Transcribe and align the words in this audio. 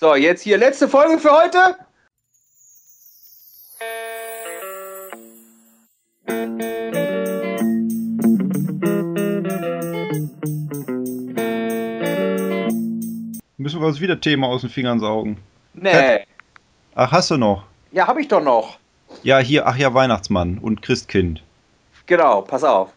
So, 0.00 0.14
jetzt 0.14 0.40
hier 0.40 0.56
letzte 0.56 0.88
Folge 0.88 1.18
für 1.18 1.30
heute. 1.30 1.76
Müssen 13.58 13.78
wir 13.78 13.86
uns 13.86 14.00
wieder 14.00 14.18
Thema 14.18 14.46
aus 14.46 14.62
den 14.62 14.70
Fingern 14.70 15.00
saugen. 15.00 15.36
Nee. 15.74 16.20
Ach, 16.94 17.12
hast 17.12 17.30
du 17.30 17.36
noch? 17.36 17.64
Ja, 17.92 18.06
hab 18.06 18.16
ich 18.16 18.28
doch 18.28 18.42
noch. 18.42 18.78
Ja, 19.22 19.38
hier, 19.38 19.66
ach 19.66 19.76
ja, 19.76 19.92
Weihnachtsmann 19.92 20.56
und 20.56 20.80
Christkind. 20.80 21.42
Genau, 22.06 22.40
pass 22.40 22.64
auf. 22.64 22.94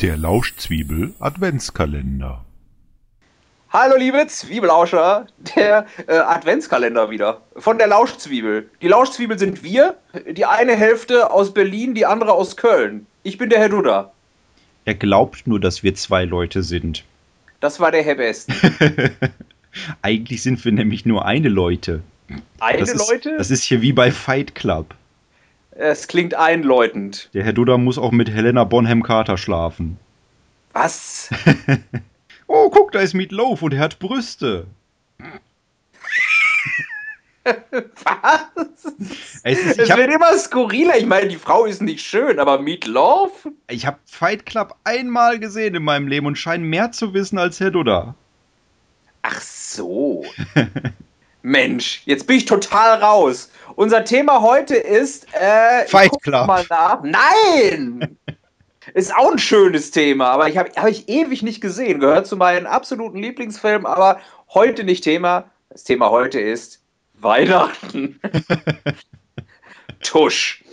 Der 0.00 0.16
Lauschzwiebel 0.16 1.12
Adventskalender. 1.18 2.44
Hallo 3.70 3.96
liebe 3.96 4.24
Zwiebelauscher, 4.28 5.26
der 5.56 5.86
äh, 6.06 6.12
Adventskalender 6.18 7.10
wieder. 7.10 7.40
Von 7.56 7.78
der 7.78 7.88
Lauschzwiebel. 7.88 8.70
Die 8.80 8.86
Lauschzwiebel 8.86 9.40
sind 9.40 9.64
wir, 9.64 9.96
die 10.30 10.46
eine 10.46 10.76
Hälfte 10.76 11.32
aus 11.32 11.52
Berlin, 11.52 11.94
die 11.94 12.06
andere 12.06 12.32
aus 12.34 12.56
Köln. 12.56 13.08
Ich 13.24 13.38
bin 13.38 13.50
der 13.50 13.58
Herr 13.58 13.70
Duda. 13.70 14.12
Er 14.84 14.94
glaubt 14.94 15.48
nur, 15.48 15.58
dass 15.58 15.82
wir 15.82 15.96
zwei 15.96 16.24
Leute 16.24 16.62
sind. 16.62 17.02
Das 17.58 17.80
war 17.80 17.90
der 17.90 18.04
Herr 18.04 18.14
Besten. 18.14 18.54
Eigentlich 20.02 20.44
sind 20.44 20.64
wir 20.64 20.70
nämlich 20.70 21.06
nur 21.06 21.24
eine 21.24 21.48
Leute. 21.48 22.02
Eine 22.60 22.78
Das 22.78 22.92
ist, 22.92 23.10
Leute? 23.10 23.36
Das 23.36 23.50
ist 23.50 23.64
hier 23.64 23.82
wie 23.82 23.92
bei 23.92 24.12
Fight 24.12 24.54
Club. 24.54 24.94
Es 25.80 26.08
klingt 26.08 26.34
einläutend. 26.34 27.30
Der 27.34 27.44
Herr 27.44 27.52
Duda 27.52 27.78
muss 27.78 27.98
auch 27.98 28.10
mit 28.10 28.28
Helena 28.28 28.64
Bonham 28.64 29.04
Carter 29.04 29.38
schlafen. 29.38 29.96
Was? 30.72 31.30
Oh, 32.50 32.70
guck, 32.70 32.92
da 32.92 33.00
ist 33.00 33.12
Meat 33.12 33.30
Loaf 33.30 33.60
und 33.60 33.74
er 33.74 33.80
hat 33.80 33.98
Brüste. 33.98 34.66
Was? 37.44 38.94
Es 39.42 39.58
ist, 39.58 39.78
Es 39.78 39.84
ich 39.84 39.90
habe 39.90 40.00
wird 40.00 40.14
immer 40.14 40.36
skurriler. 40.38 40.96
Ich 40.96 41.04
meine, 41.04 41.28
die 41.28 41.36
Frau 41.36 41.66
ist 41.66 41.82
nicht 41.82 42.04
schön, 42.04 42.38
aber 42.38 42.58
Meatloaf? 42.58 43.46
ich 43.68 43.84
hab 43.86 44.00
Fight 44.06 44.46
Club 44.46 44.74
einmal 44.84 45.38
gesehen 45.38 45.74
in 45.74 45.82
meinem 45.82 46.08
Leben 46.08 46.24
und 46.26 46.36
scheine 46.36 46.64
mehr 46.64 46.90
zu 46.90 47.12
wissen 47.12 47.36
als 47.38 47.60
Herr 47.60 47.70
Duda. 47.70 48.14
Ach 49.20 49.40
so. 49.42 50.24
Mensch, 51.42 52.00
jetzt 52.06 52.26
bin 52.26 52.38
ich 52.38 52.46
total 52.46 53.02
raus. 53.02 53.50
Unser 53.78 54.04
Thema 54.04 54.42
heute 54.42 54.74
ist. 54.74 55.32
Äh, 55.34 55.86
Fight 55.86 56.10
Club. 56.22 56.48
Mal 56.48 56.66
nach. 56.68 57.00
Nein! 57.04 58.18
ist 58.94 59.14
auch 59.14 59.30
ein 59.30 59.38
schönes 59.38 59.92
Thema, 59.92 60.30
aber 60.32 60.48
ich 60.48 60.58
habe 60.58 60.72
hab 60.74 60.88
ich 60.88 61.08
ewig 61.08 61.44
nicht 61.44 61.60
gesehen. 61.60 62.00
Gehört 62.00 62.26
zu 62.26 62.36
meinen 62.36 62.66
absoluten 62.66 63.18
Lieblingsfilmen, 63.18 63.86
aber 63.86 64.18
heute 64.52 64.82
nicht 64.82 65.04
Thema. 65.04 65.44
Das 65.70 65.84
Thema 65.84 66.10
heute 66.10 66.40
ist 66.40 66.82
Weihnachten. 67.20 68.20
Tusch. 70.02 70.64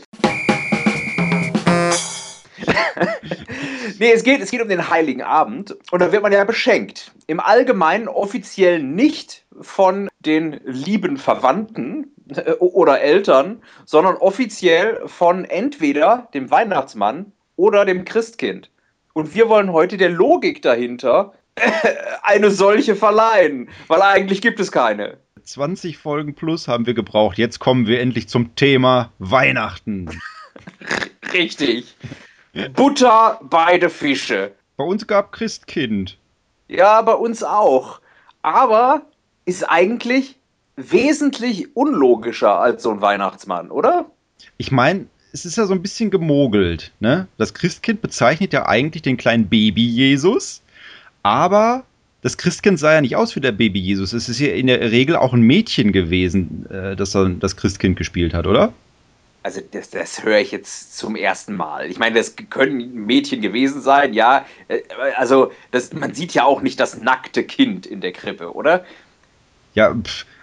nee, 4.00 4.12
es 4.12 4.24
geht, 4.24 4.42
es 4.42 4.52
geht 4.52 4.62
um 4.62 4.70
den 4.70 4.90
Heiligen 4.90 5.22
Abend 5.22 5.76
und 5.92 6.00
da 6.00 6.12
wird 6.12 6.24
man 6.24 6.32
ja 6.32 6.44
beschenkt. 6.44 7.12
Im 7.28 7.40
Allgemeinen 7.40 8.08
offiziell 8.08 8.82
nicht 8.82 9.46
von 9.62 10.10
den 10.20 10.60
lieben 10.66 11.18
Verwandten 11.18 12.12
äh, 12.36 12.52
oder 12.54 13.02
Eltern, 13.02 13.62
sondern 13.86 14.16
offiziell 14.16 15.02
von 15.08 15.46
entweder 15.46 16.30
dem 16.34 16.52
Weihnachtsmann 16.52 17.32
oder 17.56 17.86
dem 17.86 18.06
Christkind. 18.06 18.70
Und 19.14 19.34
wir 19.34 19.48
wollen 19.48 19.72
heute 19.72 19.98
der 19.98 20.10
Logik 20.10 20.62
dahinter 20.62 21.34
eine 22.24 22.52
solche 22.52 22.96
verleihen, 22.96 23.70
weil 23.88 24.02
eigentlich 24.02 24.42
gibt 24.42 24.60
es 24.60 24.72
keine. 24.72 25.18
20 25.44 25.98
Folgen 25.98 26.34
plus 26.34 26.68
haben 26.68 26.86
wir 26.86 26.96
gebraucht. 26.96 27.38
Jetzt 27.38 27.60
kommen 27.60 27.88
wir 27.88 28.02
endlich 28.02 28.28
zum 28.28 28.56
Thema 28.56 29.14
Weihnachten. 29.20 30.10
Richtig. 31.34 31.96
Butter, 32.74 33.40
beide 33.44 33.90
Fische. 33.90 34.52
Bei 34.78 34.84
uns 34.84 35.08
gab 35.08 35.32
Christkind. 35.32 36.18
Ja, 36.68 37.02
bei 37.02 37.14
uns 37.14 37.44
auch. 37.44 38.00
Aber 38.42 39.02
ist 39.46 39.64
eigentlich 39.64 40.38
wesentlich 40.76 41.76
unlogischer 41.76 42.60
als 42.60 42.84
so 42.84 42.92
ein 42.92 43.02
Weihnachtsmann, 43.02 43.72
oder? 43.72 44.06
Ich 44.58 44.72
meine, 44.72 45.08
es 45.34 45.46
ist 45.46 45.58
ja 45.58 45.66
so 45.66 45.74
ein 45.74 45.82
bisschen 45.82 46.12
gemogelt. 46.12 46.92
Ne? 47.00 47.28
Das 47.38 47.54
Christkind 47.54 48.02
bezeichnet 48.02 48.54
ja 48.54 48.66
eigentlich 48.68 49.04
den 49.04 49.18
kleinen 49.18 49.48
Baby-Jesus, 49.48 50.62
aber 51.24 51.84
das 52.22 52.38
Christkind 52.38 52.80
sah 52.80 52.94
ja 52.94 53.02
nicht 53.02 53.16
aus 53.16 53.36
wie 53.36 53.42
der 53.42 53.52
Baby-Jesus. 53.52 54.14
Es 54.14 54.30
ist 54.30 54.40
ja 54.40 54.48
in 54.48 54.68
der 54.68 54.92
Regel 54.92 55.16
auch 55.16 55.34
ein 55.34 55.42
Mädchen 55.42 55.92
gewesen, 55.92 56.66
äh, 56.70 56.96
das 56.96 57.12
das 57.40 57.58
Christkind 57.58 57.98
gespielt 57.98 58.34
hat, 58.34 58.48
oder? 58.48 58.74
Also 59.46 59.62
das, 59.62 59.92
das 59.92 60.24
höre 60.24 60.40
ich 60.40 60.52
jetzt 60.52 60.98
zum 60.98 61.16
ersten 61.16 61.56
Mal. 61.56 61.86
Ich 61.92 62.00
meine, 62.00 62.16
das 62.16 62.36
können 62.50 62.96
Mädchen 63.06 63.42
gewesen 63.42 63.80
sein, 63.80 64.16
ja. 64.16 64.44
Äh, 64.70 64.80
Also 65.18 65.52
das, 65.70 65.94
man 65.94 66.16
sieht 66.16 66.34
ja 66.34 66.46
auch 66.46 66.64
nicht 66.64 66.80
das 66.80 67.00
nackte 67.00 67.44
Kind 67.44 67.86
in 67.86 68.02
der 68.02 68.12
Krippe, 68.12 68.56
oder? 68.56 68.84
Ja, 69.76 69.96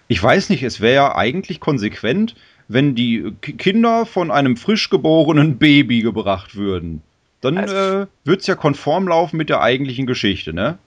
ich 0.06 0.22
weiß 0.22 0.50
nicht, 0.50 0.62
es 0.62 0.80
wäre 0.80 0.94
ja 0.94 1.16
eigentlich 1.16 1.58
konsequent, 1.58 2.36
wenn 2.68 2.94
die 2.94 3.32
Kinder 3.40 4.06
von 4.06 4.30
einem 4.30 4.56
frisch 4.56 4.88
geborenen 4.88 5.58
Baby 5.58 6.02
gebracht 6.02 6.54
würden. 6.54 7.02
Dann 7.40 7.58
Also- 7.58 7.74
äh, 7.74 8.06
würde 8.22 8.40
es 8.40 8.46
ja 8.46 8.54
konform 8.54 9.08
laufen 9.08 9.36
mit 9.36 9.48
der 9.48 9.62
eigentlichen 9.62 10.06
Geschichte, 10.06 10.52
ne? 10.52 10.78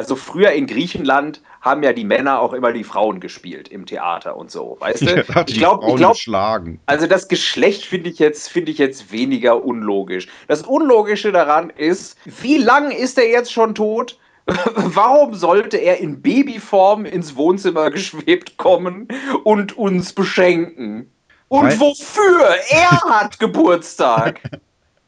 Also 0.00 0.16
früher 0.16 0.52
in 0.52 0.66
Griechenland 0.66 1.42
haben 1.60 1.82
ja 1.82 1.92
die 1.92 2.06
Männer 2.06 2.40
auch 2.40 2.54
immer 2.54 2.72
die 2.72 2.84
Frauen 2.84 3.20
gespielt 3.20 3.68
im 3.68 3.84
Theater 3.84 4.34
und 4.34 4.50
so, 4.50 4.78
weißt 4.80 5.02
du? 5.02 5.14
Ja, 5.14 5.44
ich 5.46 5.58
glaube, 5.58 5.82
Frauen 5.82 6.14
ich 6.14 6.24
glaube. 6.24 6.78
Also 6.86 7.06
das 7.06 7.28
Geschlecht 7.28 7.84
finde 7.84 8.08
ich 8.08 8.18
jetzt 8.18 8.48
finde 8.48 8.72
ich 8.72 8.78
jetzt 8.78 9.12
weniger 9.12 9.62
unlogisch. 9.62 10.26
Das 10.48 10.62
Unlogische 10.62 11.32
daran 11.32 11.68
ist, 11.68 12.16
wie 12.24 12.56
lang 12.56 12.92
ist 12.92 13.18
er 13.18 13.28
jetzt 13.28 13.52
schon 13.52 13.74
tot? 13.74 14.18
Warum 14.74 15.34
sollte 15.34 15.76
er 15.76 15.98
in 15.98 16.22
Babyform 16.22 17.04
ins 17.04 17.36
Wohnzimmer 17.36 17.90
geschwebt 17.90 18.56
kommen 18.56 19.06
und 19.44 19.76
uns 19.76 20.14
beschenken? 20.14 21.12
Und 21.48 21.66
Weil- 21.66 21.80
wofür? 21.80 22.56
Er 22.70 23.02
hat 23.02 23.38
Geburtstag. 23.38 24.40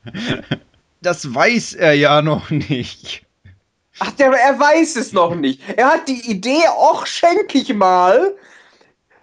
Das 1.04 1.34
weiß 1.34 1.74
er 1.74 1.94
ja 1.94 2.22
noch 2.22 2.50
nicht. 2.50 3.26
Ach, 3.98 4.10
der, 4.12 4.32
er 4.32 4.58
weiß 4.58 4.96
es 4.96 5.12
noch 5.12 5.34
nicht. 5.34 5.60
Er 5.76 5.92
hat 5.92 6.08
die 6.08 6.30
Idee, 6.30 6.62
och, 6.78 7.06
schenke 7.06 7.58
ich 7.58 7.74
mal. 7.74 8.34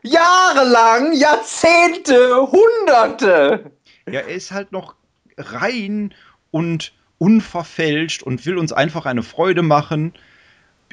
Jahrelang, 0.04 1.14
Jahrzehnte, 1.14 2.48
Hunderte. 2.52 3.72
Ja, 4.06 4.22
er 4.22 4.28
ist 4.28 4.52
halt 4.52 4.72
noch 4.72 4.96
rein 5.38 6.14
und 6.52 6.94
unverfälscht 7.18 8.24
und 8.24 8.46
will 8.46 8.58
uns 8.58 8.72
einfach 8.72 9.06
eine 9.06 9.24
Freude 9.24 9.62
machen 9.62 10.14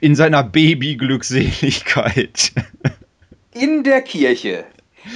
in 0.00 0.16
seiner 0.16 0.42
Babyglückseligkeit. 0.42 2.52
in 3.52 3.84
der 3.84 4.02
Kirche 4.02 4.64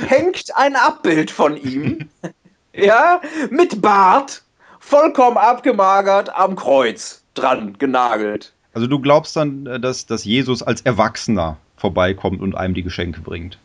hängt 0.06 0.54
ein 0.54 0.76
Abbild 0.76 1.30
von 1.30 1.56
ihm, 1.56 2.08
ja, 2.72 3.20
mit 3.50 3.82
Bart, 3.82 4.42
vollkommen 4.78 5.36
abgemagert 5.36 6.34
am 6.34 6.56
Kreuz 6.56 7.19
dran 7.34 7.78
genagelt. 7.78 8.52
Also 8.72 8.86
du 8.86 9.00
glaubst 9.00 9.36
dann, 9.36 9.66
äh, 9.66 9.80
dass, 9.80 10.06
dass 10.06 10.24
Jesus 10.24 10.62
als 10.62 10.82
Erwachsener 10.82 11.56
vorbeikommt 11.76 12.40
und 12.40 12.54
einem 12.54 12.74
die 12.74 12.82
Geschenke 12.82 13.20
bringt. 13.20 13.58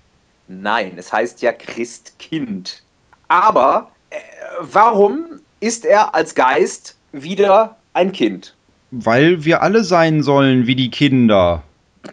Nein, 0.47 0.93
es 0.97 1.11
heißt 1.11 1.41
ja 1.41 1.51
Christkind. 1.51 2.83
Aber 3.27 3.91
äh, 4.09 4.17
warum 4.61 5.39
ist 5.59 5.85
er 5.85 6.13
als 6.15 6.35
Geist 6.35 6.97
wieder 7.11 7.77
ein 7.93 8.11
Kind? 8.11 8.55
Weil 8.91 9.43
wir 9.43 9.61
alle 9.61 9.83
sein 9.83 10.23
sollen 10.23 10.67
wie 10.67 10.75
die 10.75 10.91
Kinder. 10.91 11.63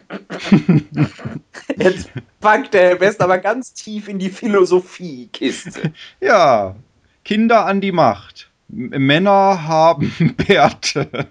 Jetzt 1.76 2.10
packt 2.40 2.72
der 2.74 2.88
Herr 2.88 2.96
Best 2.96 3.20
aber 3.20 3.38
ganz 3.38 3.74
tief 3.74 4.08
in 4.08 4.18
die 4.18 4.30
Philosophiekiste. 4.30 5.92
Ja, 6.20 6.76
Kinder 7.24 7.66
an 7.66 7.80
die 7.80 7.92
Macht. 7.92 8.50
Männer 8.72 9.64
haben 9.64 10.34
Bärte. 10.36 11.28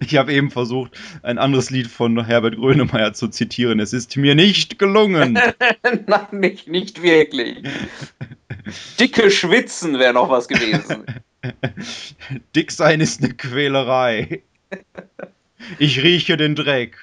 Ich 0.00 0.16
habe 0.16 0.32
eben 0.32 0.50
versucht, 0.50 0.98
ein 1.22 1.38
anderes 1.38 1.70
Lied 1.70 1.88
von 1.88 2.24
Herbert 2.24 2.56
Grönemeyer 2.56 3.12
zu 3.12 3.28
zitieren. 3.28 3.80
Es 3.80 3.92
ist 3.92 4.16
mir 4.16 4.34
nicht 4.34 4.78
gelungen. 4.78 5.34
Nein, 6.06 6.26
nicht, 6.30 6.68
nicht 6.68 7.02
wirklich. 7.02 7.62
Dicke 8.98 9.30
Schwitzen 9.30 9.98
wäre 9.98 10.14
noch 10.14 10.30
was 10.30 10.48
gewesen. 10.48 11.04
Dick 12.56 12.72
sein 12.72 13.00
ist 13.00 13.22
eine 13.22 13.34
Quälerei. 13.34 14.42
Ich 15.78 16.02
rieche 16.02 16.36
den 16.36 16.54
Dreck. 16.54 16.96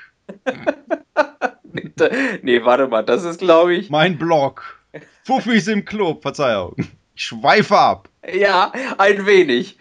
nee, 2.42 2.64
warte 2.64 2.88
mal, 2.88 3.04
das 3.04 3.24
ist, 3.24 3.40
glaube 3.40 3.76
ich. 3.76 3.90
Mein 3.90 4.18
Blog. 4.18 4.80
Fuffis 5.24 5.68
im 5.68 5.86
Club, 5.86 6.22
Verzeihung. 6.22 6.76
Ich 7.16 7.24
schweife 7.26 7.78
ab. 7.78 8.10
Ja, 8.32 8.72
ein 8.98 9.26
wenig. 9.26 9.78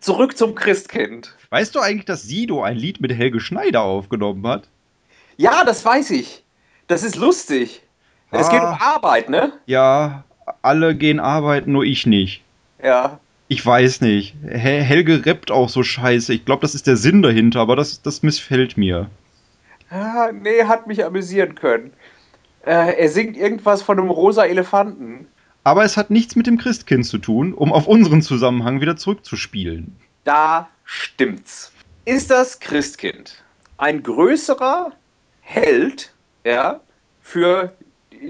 Zurück 0.00 0.36
zum 0.36 0.54
Christkind. 0.54 1.36
Weißt 1.50 1.74
du 1.74 1.80
eigentlich, 1.80 2.06
dass 2.06 2.22
Sido 2.22 2.62
ein 2.62 2.76
Lied 2.76 3.00
mit 3.00 3.12
Helge 3.12 3.40
Schneider 3.40 3.82
aufgenommen 3.82 4.46
hat? 4.46 4.68
Ja, 5.36 5.64
das 5.64 5.84
weiß 5.84 6.10
ich. 6.10 6.44
Das 6.86 7.02
ist 7.02 7.16
lustig. 7.16 7.82
Es 8.30 8.48
Ah. 8.48 8.50
geht 8.50 8.62
um 8.62 8.68
Arbeit, 8.80 9.28
ne? 9.28 9.52
Ja, 9.66 10.24
alle 10.62 10.94
gehen 10.94 11.20
arbeiten, 11.20 11.72
nur 11.72 11.84
ich 11.84 12.06
nicht. 12.06 12.42
Ja. 12.82 13.20
Ich 13.48 13.64
weiß 13.64 14.00
nicht. 14.00 14.34
Hel 14.48 14.82
Helge 14.82 15.26
rappt 15.26 15.50
auch 15.50 15.68
so 15.68 15.82
scheiße. 15.82 16.32
Ich 16.32 16.46
glaube, 16.46 16.62
das 16.62 16.74
ist 16.74 16.86
der 16.86 16.96
Sinn 16.96 17.20
dahinter, 17.20 17.60
aber 17.60 17.76
das, 17.76 18.00
das 18.00 18.22
missfällt 18.22 18.78
mir. 18.78 19.10
Ah, 19.90 20.30
nee, 20.32 20.64
hat 20.64 20.86
mich 20.86 21.04
amüsieren 21.04 21.54
können. 21.54 21.92
Äh, 22.64 22.96
er 22.98 23.08
singt 23.10 23.36
irgendwas 23.36 23.82
von 23.82 23.98
einem 23.98 24.08
rosa 24.10 24.44
Elefanten. 24.46 25.26
Aber 25.64 25.84
es 25.84 25.96
hat 25.96 26.10
nichts 26.10 26.34
mit 26.34 26.46
dem 26.46 26.58
Christkind 26.58 27.06
zu 27.06 27.18
tun, 27.18 27.54
um 27.54 27.72
auf 27.72 27.86
unseren 27.86 28.22
Zusammenhang 28.22 28.80
wieder 28.80 28.96
zurückzuspielen. 28.96 29.96
Da 30.24 30.68
stimmt's. 30.84 31.72
Ist 32.04 32.30
das 32.30 32.58
Christkind 32.58 33.42
ein 33.78 34.02
größerer 34.02 34.92
Held, 35.40 36.12
ja, 36.44 36.80
für 37.20 37.72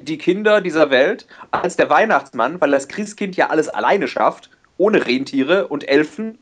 die 0.02 0.18
Kinder 0.18 0.60
dieser 0.60 0.90
Welt 0.90 1.26
als 1.50 1.76
der 1.76 1.90
Weihnachtsmann, 1.90 2.60
weil 2.60 2.70
das 2.70 2.88
Christkind 2.88 3.36
ja 3.36 3.50
alles 3.50 3.68
alleine 3.68 4.08
schafft, 4.08 4.50
ohne 4.78 5.06
Rentiere 5.06 5.68
und 5.68 5.88
Elfen? 5.88 6.38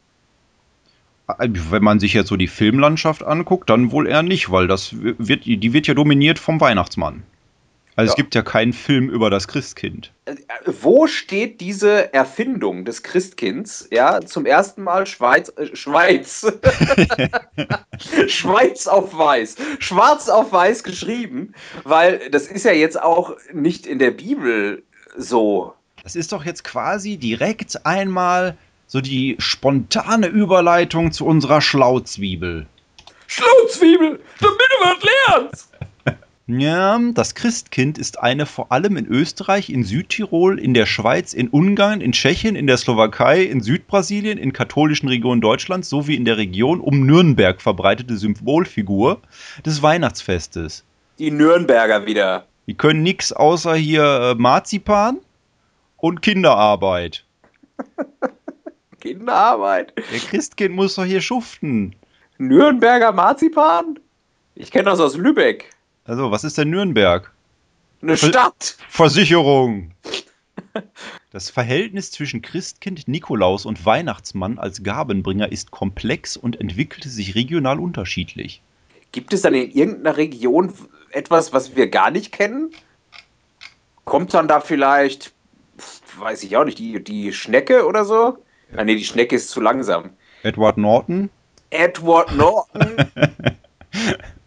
Wenn 1.39 1.83
man 1.85 2.01
sich 2.01 2.15
jetzt 2.15 2.29
so 2.29 2.37
die 2.37 2.49
Filmlandschaft 2.49 3.23
anguckt, 3.23 3.71
dann 3.71 3.93
wohl 3.93 4.09
eher 4.09 4.23
nicht, 4.23 4.51
weil 4.51 4.67
das 4.67 4.91
wird, 4.93 5.45
die 5.45 5.73
wird 5.73 5.87
ja 5.87 5.95
dominiert 5.95 6.41
vom 6.41 6.61
Weihnachtsmann. 6.61 7.23
Also 8.01 8.13
es 8.13 8.17
Ja. 8.17 8.23
gibt 8.23 8.35
ja 8.35 8.43
keinen 8.43 8.73
Film 8.73 9.11
über 9.11 9.29
das 9.31 9.47
Christkind. 9.47 10.11
Äh, 10.25 10.35
Wo 10.65 11.07
steht 11.07 11.61
diese 11.61 12.13
Erfindung 12.15 12.85
des 12.87 13.03
Christkinds? 13.03 13.89
Ja, 13.91 14.21
zum 14.23 14.47
ersten 14.47 14.83
Mal 14.83 15.07
Schweiz, 15.07 15.53
äh, 15.57 15.75
Schweiz, 15.77 16.47
Schweiz 18.27 18.87
auf 18.87 19.17
Weiß, 19.17 19.57
Schwarz 19.79 20.29
auf 20.29 20.53
Weiß 20.53 20.83
geschrieben, 20.83 21.55
weil 21.85 22.31
das 22.31 22.47
ist 22.47 22.65
ja 22.65 22.73
jetzt 22.73 23.01
auch 23.01 23.37
nicht 23.53 23.87
in 23.87 23.99
der 23.99 24.11
Bibel 24.13 24.83
so. 25.17 25.75
Das 26.03 26.17
ist 26.17 26.33
doch 26.33 26.45
jetzt 26.45 26.65
quasi 26.65 27.19
direkt 27.19 27.85
einmal 27.85 28.57
so 28.87 29.01
die 29.01 29.37
spontane 29.39 30.27
Überleitung 30.27 31.13
zu 31.13 31.27
unserer 31.27 31.61
Schlauzwiebel. 31.61 32.67
Schlauzwiebel, 33.27 34.21
damit 34.41 34.61
du 34.61 34.85
was 34.85 34.97
lernst. 35.29 35.70
Ja, 36.59 36.99
das 37.15 37.37
Christkind 37.37 37.97
ist 37.97 38.21
eine 38.21 38.45
vor 38.45 38.73
allem 38.73 38.97
in 38.97 39.07
Österreich, 39.07 39.71
in 39.71 39.85
Südtirol, 39.85 40.59
in 40.59 40.75
der 40.75 40.87
Schweiz, 40.87 41.33
in 41.33 41.49
Ungarn, 41.49 42.01
in 42.01 42.11
Tschechien, 42.11 42.57
in 42.57 42.67
der 42.67 42.77
Slowakei, 42.77 43.43
in 43.45 43.61
Südbrasilien, 43.61 44.37
in 44.37 44.53
katholischen 44.53 45.09
Regionen 45.09 45.41
Deutschlands 45.41 45.89
sowie 45.89 46.17
in 46.17 46.25
der 46.25 46.39
Region 46.39 46.81
um 46.81 47.07
Nürnberg 47.07 47.63
verbreitete 47.63 48.17
Symbolfigur 48.17 49.21
des 49.65 49.81
Weihnachtsfestes. 49.83 50.83
Die 51.21 51.31
Nürnberger 51.31 52.07
wieder. 52.07 52.47
Die 52.67 52.75
können 52.75 53.05
nichts 53.05 53.33
außer 53.33 53.77
hier 53.77 54.03
äh, 54.03 54.35
Marzipan 54.35 55.19
und 55.99 56.21
Kinderarbeit. 56.21 57.25
Kinderarbeit. 59.01 59.93
Der 59.97 60.19
Christkind 60.19 60.75
muss 60.75 60.97
doch 60.97 61.05
hier 61.05 61.21
schuften. 61.21 61.95
Nürnberger 62.39 63.13
Marzipan? 63.13 64.01
Ich 64.57 64.73
kenne 64.73 64.87
das 64.87 64.99
aus 64.99 65.17
Lübeck. 65.17 65.71
Also, 66.05 66.31
was 66.31 66.45
ist 66.45 66.59
denn 66.59 66.71
Nürnberg? 66.71 67.33
Eine 68.03 68.17
Stadt. 68.17 68.77
Versicherung. 68.89 69.93
Das 71.33 71.49
Verhältnis 71.49 72.11
zwischen 72.11 72.43
Christkind, 72.43 73.07
Nikolaus 73.07 73.65
und 73.65 73.87
Weihnachtsmann 73.87 74.59
als 74.59 74.83
Gabenbringer 74.83 75.53
ist 75.53 75.71
komplex 75.71 76.37
und 76.37 76.61
entwickelte 76.61 77.09
sich 77.09 77.37
regional 77.37 77.79
unterschiedlich. 77.79 78.63
Gibt 79.13 79.33
es 79.33 79.43
dann 79.43 79.55
in 79.55 79.71
irgendeiner 79.71 80.17
Region 80.17 80.73
etwas, 81.13 81.53
was 81.53 81.77
wir 81.77 81.89
gar 81.89 82.11
nicht 82.11 82.33
kennen? 82.33 82.71
Kommt 84.05 84.35
dann 84.35 84.49
da 84.49 84.61
vielleicht, 84.61 85.33
weiß 86.19 86.43
ich 86.43 86.57
auch 86.57 86.65
nicht, 86.65 86.81
die, 86.81 87.03
die 87.03 87.33
Schnecke 87.33 87.87
oder 87.87 88.05
so? 88.05 88.39
Ah, 88.77 88.85
nee, 88.85 88.97
die 88.97 89.05
Schnecke 89.05 89.37
ist 89.37 89.51
zu 89.51 89.61
langsam. 89.61 90.11
Edward 90.43 90.79
Norton? 90.79 91.31
Edward 91.71 92.35
Norton. 92.35 92.97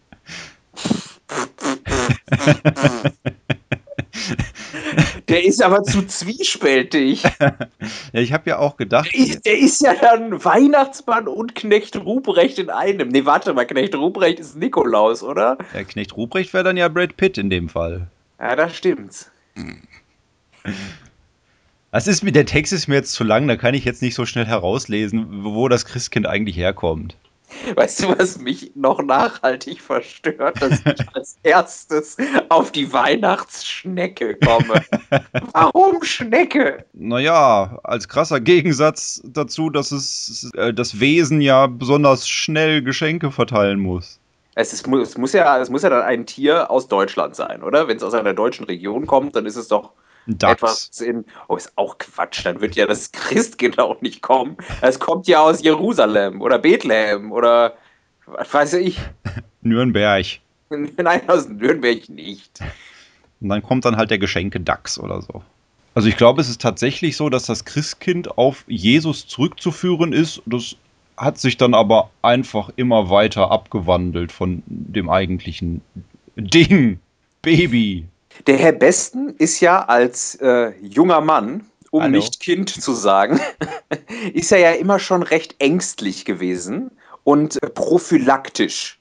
Der 5.28 5.44
ist 5.46 5.64
aber 5.64 5.84
zu 5.84 6.06
zwiespältig. 6.06 7.24
Ja, 7.24 8.20
ich 8.20 8.34
habe 8.34 8.50
ja 8.50 8.60
auch 8.60 8.78
gedacht, 8.78 9.10
Der 9.14 9.20
ist, 9.20 9.46
der 9.46 9.58
ist 9.58 9.82
ja 9.82 9.96
dann 9.96 10.44
Weihnachtsmann 10.44 11.28
und 11.28 11.56
Knecht 11.56 11.96
Ruprecht 11.96 12.60
in 12.60 12.70
einem. 12.70 13.10
Nee, 13.10 13.26
warte 13.26 13.54
mal, 13.54 13.66
Knecht 13.66 13.96
Ruprecht 13.96 14.40
ist 14.40 14.56
Nikolaus, 14.56 15.24
oder? 15.24 15.58
der 15.74 15.86
Knecht 15.86 16.16
Ruprecht 16.16 16.54
wäre 16.54 16.64
dann 16.64 16.78
ja 16.78 16.88
Brad 16.90 17.18
Pitt 17.18 17.38
in 17.38 17.50
dem 17.50 17.70
Fall. 17.70 18.08
Ja, 18.40 18.56
das 18.56 18.76
stimmt's. 18.76 19.32
Das 21.92 22.08
ist 22.08 22.24
mir, 22.24 22.32
der 22.32 22.46
Text 22.46 22.74
ist 22.74 22.88
mir 22.88 22.96
jetzt 22.96 23.14
zu 23.14 23.24
lang, 23.24 23.48
da 23.48 23.56
kann 23.56 23.74
ich 23.74 23.86
jetzt 23.86 24.02
nicht 24.02 24.16
so 24.16 24.26
schnell 24.26 24.46
herauslesen, 24.46 25.44
wo 25.44 25.68
das 25.68 25.86
Christkind 25.86 26.28
eigentlich 26.28 26.58
herkommt. 26.58 27.16
Weißt 27.76 28.04
du, 28.04 28.18
was 28.18 28.40
mich 28.40 28.72
noch 28.76 29.02
nachhaltig 29.02 29.82
verstört, 29.82 30.62
dass 30.62 30.80
ich 30.86 31.08
als 31.14 31.38
erstes 31.44 32.18
auf 32.50 32.72
die 32.72 32.92
Weihnachtsschnecke 32.92 34.36
komme? 34.36 34.84
Warum 35.52 36.04
Schnecke? 36.04 36.86
Naja, 36.94 37.80
als 37.84 38.08
krasser 38.08 38.42
Gegensatz 38.42 39.22
dazu, 39.24 39.70
dass 39.70 39.92
es 39.92 40.52
äh, 40.56 40.74
das 40.74 41.00
Wesen 41.00 41.42
ja 41.42 41.68
besonders 41.68 42.28
schnell 42.28 42.82
Geschenke 42.82 43.32
verteilen 43.32 43.80
muss. 43.80 44.20
Es, 44.56 44.72
ist, 44.72 44.88
es, 44.88 45.18
muss 45.18 45.34
ja, 45.34 45.60
es 45.60 45.70
muss 45.70 45.82
ja 45.82 45.90
dann 45.90 46.04
ein 46.04 46.26
Tier 46.26 46.70
aus 46.70 46.88
Deutschland 46.88 47.36
sein, 47.36 47.64
oder? 47.64 47.88
Wenn 47.88 47.98
es 47.98 48.04
aus 48.04 48.14
einer 48.14 48.34
deutschen 48.34 48.66
Region 48.66 49.08
kommt, 49.08 49.36
dann 49.36 49.46
ist 49.46 49.56
es 49.56 49.68
doch 49.68 49.94
Dachs. 50.26 50.54
etwas 50.54 51.02
in. 51.02 51.26
Oh, 51.48 51.56
ist 51.56 51.74
auch 51.76 51.98
Quatsch. 51.98 52.46
Dann 52.46 52.62
wird 52.62 52.76
ja 52.76 52.86
das 52.86 53.12
Christkind 53.12 53.80
auch 53.80 54.02
nicht 54.02 54.22
kommen. 54.22 54.58
Es 54.82 55.00
kommt 55.00 55.28
ja 55.28 55.42
aus 55.42 55.64
Jerusalem 55.64 56.42
oder 56.42 56.60
Bethlehem 56.60 57.32
oder 57.32 57.76
was 58.26 58.54
weiß 58.54 58.74
ich. 58.74 59.00
Nürnberg. 59.62 60.26
Nein, 60.70 61.30
aus 61.30 61.48
Nürnberg 61.50 62.10
nicht. 62.10 62.60
Und 63.42 63.50
dann 63.50 63.62
kommt 63.62 63.86
dann 63.86 63.98
halt 63.98 64.12
der 64.12 64.18
Geschenke 64.18 64.60
Dachs 64.60 64.98
oder 64.98 65.22
so. 65.22 65.44
Also 65.96 66.08
ich 66.08 66.18
glaube, 66.18 66.42
es 66.42 66.50
ist 66.50 66.62
tatsächlich 66.62 67.18
so, 67.18 67.30
dass 67.30 67.46
das 67.46 67.66
Christkind 67.66 68.38
auf 68.38 68.64
Jesus 68.68 69.28
zurückzuführen 69.28 70.12
ist. 70.12 70.42
Das 70.46 70.76
hat 71.18 71.38
sich 71.38 71.58
dann 71.58 71.74
aber 71.76 72.10
einfach 72.22 72.72
immer 72.76 73.10
weiter 73.10 73.52
abgewandelt 73.52 74.32
von 74.32 74.64
dem 74.66 75.10
eigentlichen 75.10 75.82
Ding. 76.36 77.00
Baby. 77.42 78.06
Der 78.48 78.58
Herr 78.58 78.72
Besten 78.72 79.30
ist 79.38 79.60
ja 79.60 79.86
als 79.86 80.36
äh, 80.36 80.74
junger 80.82 81.22
Mann, 81.22 81.66
um 81.92 82.04
Hallo. 82.04 82.12
nicht 82.12 82.40
Kind 82.40 82.70
zu 82.70 82.94
sagen, 82.94 83.40
ist 84.34 84.52
er 84.52 84.60
ja 84.60 84.72
immer 84.72 85.00
schon 85.00 85.24
recht 85.24 85.56
ängstlich 85.60 86.26
gewesen 86.26 86.92
und 87.24 87.62
äh, 87.62 87.70
prophylaktisch. 87.70 89.00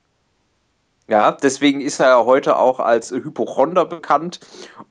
Ja, 1.08 1.32
deswegen 1.32 1.80
ist 1.80 2.00
er 2.00 2.08
ja 2.08 2.24
heute 2.24 2.56
auch 2.56 2.78
als 2.78 3.10
Hypochonder 3.10 3.84
bekannt. 3.84 4.40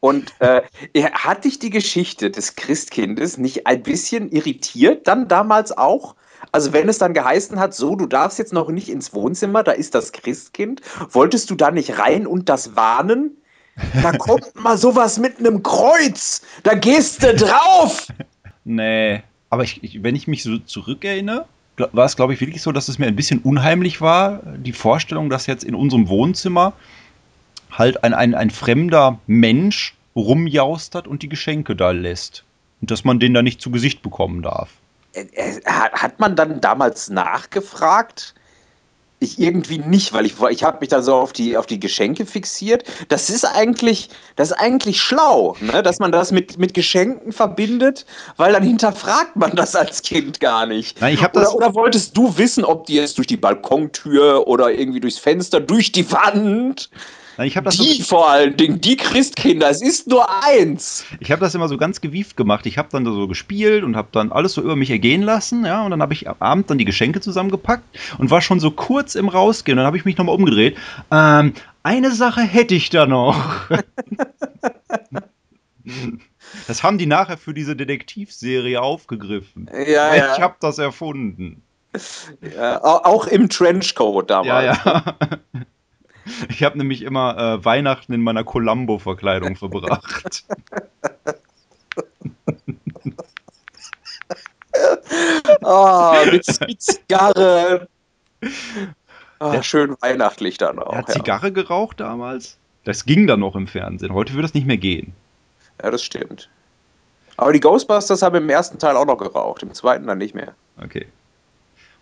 Und 0.02 0.34
äh, 0.40 0.62
er, 0.94 1.12
hat 1.14 1.46
dich 1.46 1.58
die 1.58 1.70
Geschichte 1.70 2.30
des 2.30 2.56
Christkindes 2.56 3.38
nicht 3.38 3.66
ein 3.66 3.82
bisschen 3.82 4.30
irritiert, 4.30 5.08
dann 5.08 5.28
damals 5.28 5.76
auch? 5.76 6.16
Also 6.52 6.74
wenn 6.74 6.90
es 6.90 6.98
dann 6.98 7.14
geheißen 7.14 7.60
hat, 7.60 7.74
so, 7.74 7.96
du 7.96 8.08
darfst 8.08 8.40
jetzt 8.40 8.52
noch 8.52 8.70
nicht 8.70 8.90
ins 8.90 9.14
Wohnzimmer, 9.14 9.64
da 9.64 9.72
ist 9.72 9.96
das 9.96 10.12
Christkind, 10.12 10.82
wolltest 11.10 11.50
du 11.50 11.56
da 11.56 11.72
nicht 11.72 11.98
rein 11.98 12.28
und 12.28 12.50
das 12.50 12.76
warnen? 12.76 13.41
Da 14.02 14.12
kommt 14.12 14.54
mal 14.56 14.78
sowas 14.78 15.18
mit 15.18 15.40
einem 15.40 15.64
Kreuz, 15.64 16.42
da 16.64 16.74
gehst 16.74 17.24
du 17.24 17.36
drauf! 17.36 18.08
Nee. 18.64 19.24
Aber 19.50 19.64
ich, 19.64 19.84
ich, 19.84 20.04
wenn 20.04 20.16
ich 20.16 20.28
mich 20.28 20.44
so 20.44 20.58
zurückerinnere, 20.60 21.46
war 21.78 22.06
es, 22.06 22.16
glaube 22.16 22.34
ich, 22.34 22.42
wirklich 22.42 22.62
so, 22.62 22.72
dass 22.72 22.88
es 22.88 23.00
mir 23.00 23.08
ein 23.08 23.16
bisschen 23.16 23.40
unheimlich 23.40 24.02
war, 24.02 24.42
die 24.58 24.74
Vorstellung, 24.74 25.30
dass 25.30 25.48
jetzt 25.48 25.64
in 25.64 25.76
unserem 25.76 26.10
Wohnzimmer 26.10 26.74
halt 27.72 28.04
ein, 28.04 28.14
ein, 28.14 28.36
ein 28.36 28.50
fremder 28.50 29.20
Mensch 29.28 29.96
rumjaustert 30.16 31.08
und 31.08 31.24
die 31.24 31.30
Geschenke 31.30 31.76
da 31.76 31.92
lässt. 31.92 32.44
Und 32.82 32.92
dass 32.92 33.04
man 33.04 33.20
den 33.20 33.34
da 33.34 33.42
nicht 33.42 33.62
zu 33.62 33.72
Gesicht 33.72 34.02
bekommen 34.02 34.42
darf. 34.42 34.70
Äh, 35.14 35.26
äh, 35.34 35.62
hat 35.66 36.20
man 36.20 36.36
dann 36.36 36.62
damals 36.62 37.10
nachgefragt? 37.10 38.34
Ich 39.24 39.40
irgendwie 39.40 39.78
nicht, 39.78 40.14
weil 40.14 40.26
ich, 40.26 40.34
ich 40.50 40.64
habe 40.64 40.80
mich 40.82 40.90
dann 40.90 41.04
so 41.04 41.14
auf 41.14 41.32
die, 41.32 41.56
auf 41.56 41.68
die 41.68 41.80
Geschenke 41.80 42.26
fixiert. 42.26 42.84
Das 43.08 43.30
ist 43.30 43.46
eigentlich, 43.46 44.10
das 44.36 44.50
ist 44.50 44.58
eigentlich 44.58 45.00
schlau, 45.00 45.56
ne? 45.62 45.84
dass 45.84 46.00
man 46.00 46.12
das 46.12 46.32
mit, 46.32 46.58
mit 46.58 46.74
Geschenken 46.74 47.32
verbindet, 47.32 48.08
weil 48.38 48.52
dann 48.52 48.64
hinterfragt 48.64 49.36
man 49.36 49.56
das 49.56 49.76
als 49.76 50.02
Kind 50.02 50.40
gar 50.40 50.66
nicht. 50.66 51.00
Nein, 51.00 51.14
ich 51.14 51.22
das. 51.22 51.54
Oder, 51.54 51.68
oder 51.68 51.76
wolltest 51.76 52.18
du 52.18 52.36
wissen, 52.38 52.66
ob 52.66 52.88
die 52.88 52.96
jetzt 52.96 53.20
durch 53.20 53.28
die 53.28 53.38
Balkontür 53.38 54.48
oder 54.48 54.72
irgendwie 54.72 55.00
durchs 55.00 55.20
Fenster, 55.20 55.62
durch 55.62 55.92
die 55.92 56.12
Wand? 56.12 56.90
Nein, 57.42 57.48
ich 57.48 57.58
habe 57.58 57.66
das, 57.66 57.78
Die 57.78 58.04
vor 58.04 58.30
allen 58.30 58.56
Dingen, 58.56 58.82
die 58.82 58.98
Christkinder, 58.98 59.68
es 59.72 59.82
ist 59.82 60.08
nur 60.08 60.28
eins. 60.46 61.06
ich 61.20 61.32
hab 61.32 61.40
das 61.40 61.56
immer 61.56 61.68
so 61.68 61.76
ganz 61.78 62.00
gewieft 62.00 62.38
gemacht. 62.38 62.68
Ich 62.68 62.78
habe 62.78 62.90
dann 62.92 63.04
so 63.04 63.28
gespielt 63.28 63.84
und 63.84 63.96
habe 63.96 64.10
dann 64.12 64.32
alles 64.32 64.54
so 64.54 64.62
über 64.62 64.76
mich 64.76 64.92
ergehen 64.92 65.24
lassen, 65.24 65.66
ja, 65.66 65.82
und 65.84 65.90
dann 65.90 66.04
habe 66.04 66.14
ich 66.14 66.30
am 66.30 66.36
Abend 66.38 66.70
dann 66.70 66.78
die 66.78 66.86
Geschenke 66.86 67.20
zusammengepackt 67.20 67.84
und 68.20 68.30
war 68.30 68.42
schon 68.42 68.60
so 68.60 68.70
kurz 68.70 69.16
im 69.16 69.28
Rausgehen. 69.28 69.76
Dann 69.78 69.88
habe 69.88 69.98
ich 69.98 70.06
mich 70.06 70.18
nochmal 70.18 70.36
umgedreht. 70.36 70.78
Ähm, 71.10 71.56
eine 71.82 72.12
Sache 72.12 72.42
hätte 72.42 72.76
ich 72.76 72.92
da 72.92 73.08
noch. 73.08 73.44
Das 76.68 76.84
haben 76.84 76.98
die 77.00 77.06
nachher 77.08 77.38
für 77.38 77.54
diese 77.56 77.76
Detektivserie 77.76 78.80
aufgegriffen. 78.82 79.68
Ja, 79.74 80.14
Ich 80.14 80.20
ja. 80.22 80.40
habe 80.40 80.56
das 80.60 80.78
erfunden. 80.78 81.64
ja 82.56 82.84
au- 82.84 83.04
auch 83.04 83.26
im 83.28 83.50
Trenchcoat 83.50 84.30
damals. 84.30 84.78
Ja, 84.84 84.84
ja. 84.86 85.16
Ich 86.50 86.64
habe 86.64 86.78
nämlich 86.78 87.02
immer 87.02 87.38
äh, 87.38 87.66
Weihnachten 87.66 88.14
in 88.14 88.22
meiner 88.22 88.44
Columbo-Verkleidung 88.44 89.56
verbracht. 89.56 90.46
Ah, 95.64 96.24
mit, 96.32 96.48
mit 96.68 96.82
Zigarre. 96.82 97.88
Ah, 99.40 99.62
schön 99.62 99.96
weihnachtlich 100.00 100.58
dann 100.58 100.80
auch. 100.80 100.94
Er 100.94 101.00
hat 101.00 101.10
ja. 101.10 101.14
Zigarre 101.16 101.52
geraucht 101.52 102.00
damals. 102.00 102.58
Das 102.84 103.06
ging 103.06 103.28
dann 103.28 103.42
noch 103.42 103.56
im 103.56 103.68
Fernsehen. 103.68 104.14
Heute 104.14 104.34
würde 104.34 104.44
das 104.44 104.54
nicht 104.54 104.66
mehr 104.66 104.78
gehen. 104.78 105.14
ja, 105.84 105.92
das 105.92 106.04
stimmt. 106.04 106.50
Aber 107.38 107.54
die 107.54 107.60
Ghostbusters 107.60 108.22
haben 108.22 108.36
im 108.36 108.50
ersten 108.50 108.80
Teil 108.80 108.96
auch 108.96 109.06
noch 109.06 109.18
geraucht, 109.18 109.64
im 109.64 109.74
zweiten 109.74 110.08
dann 110.08 110.18
nicht 110.18 110.36
mehr. 110.36 110.56
Okay. 110.82 111.08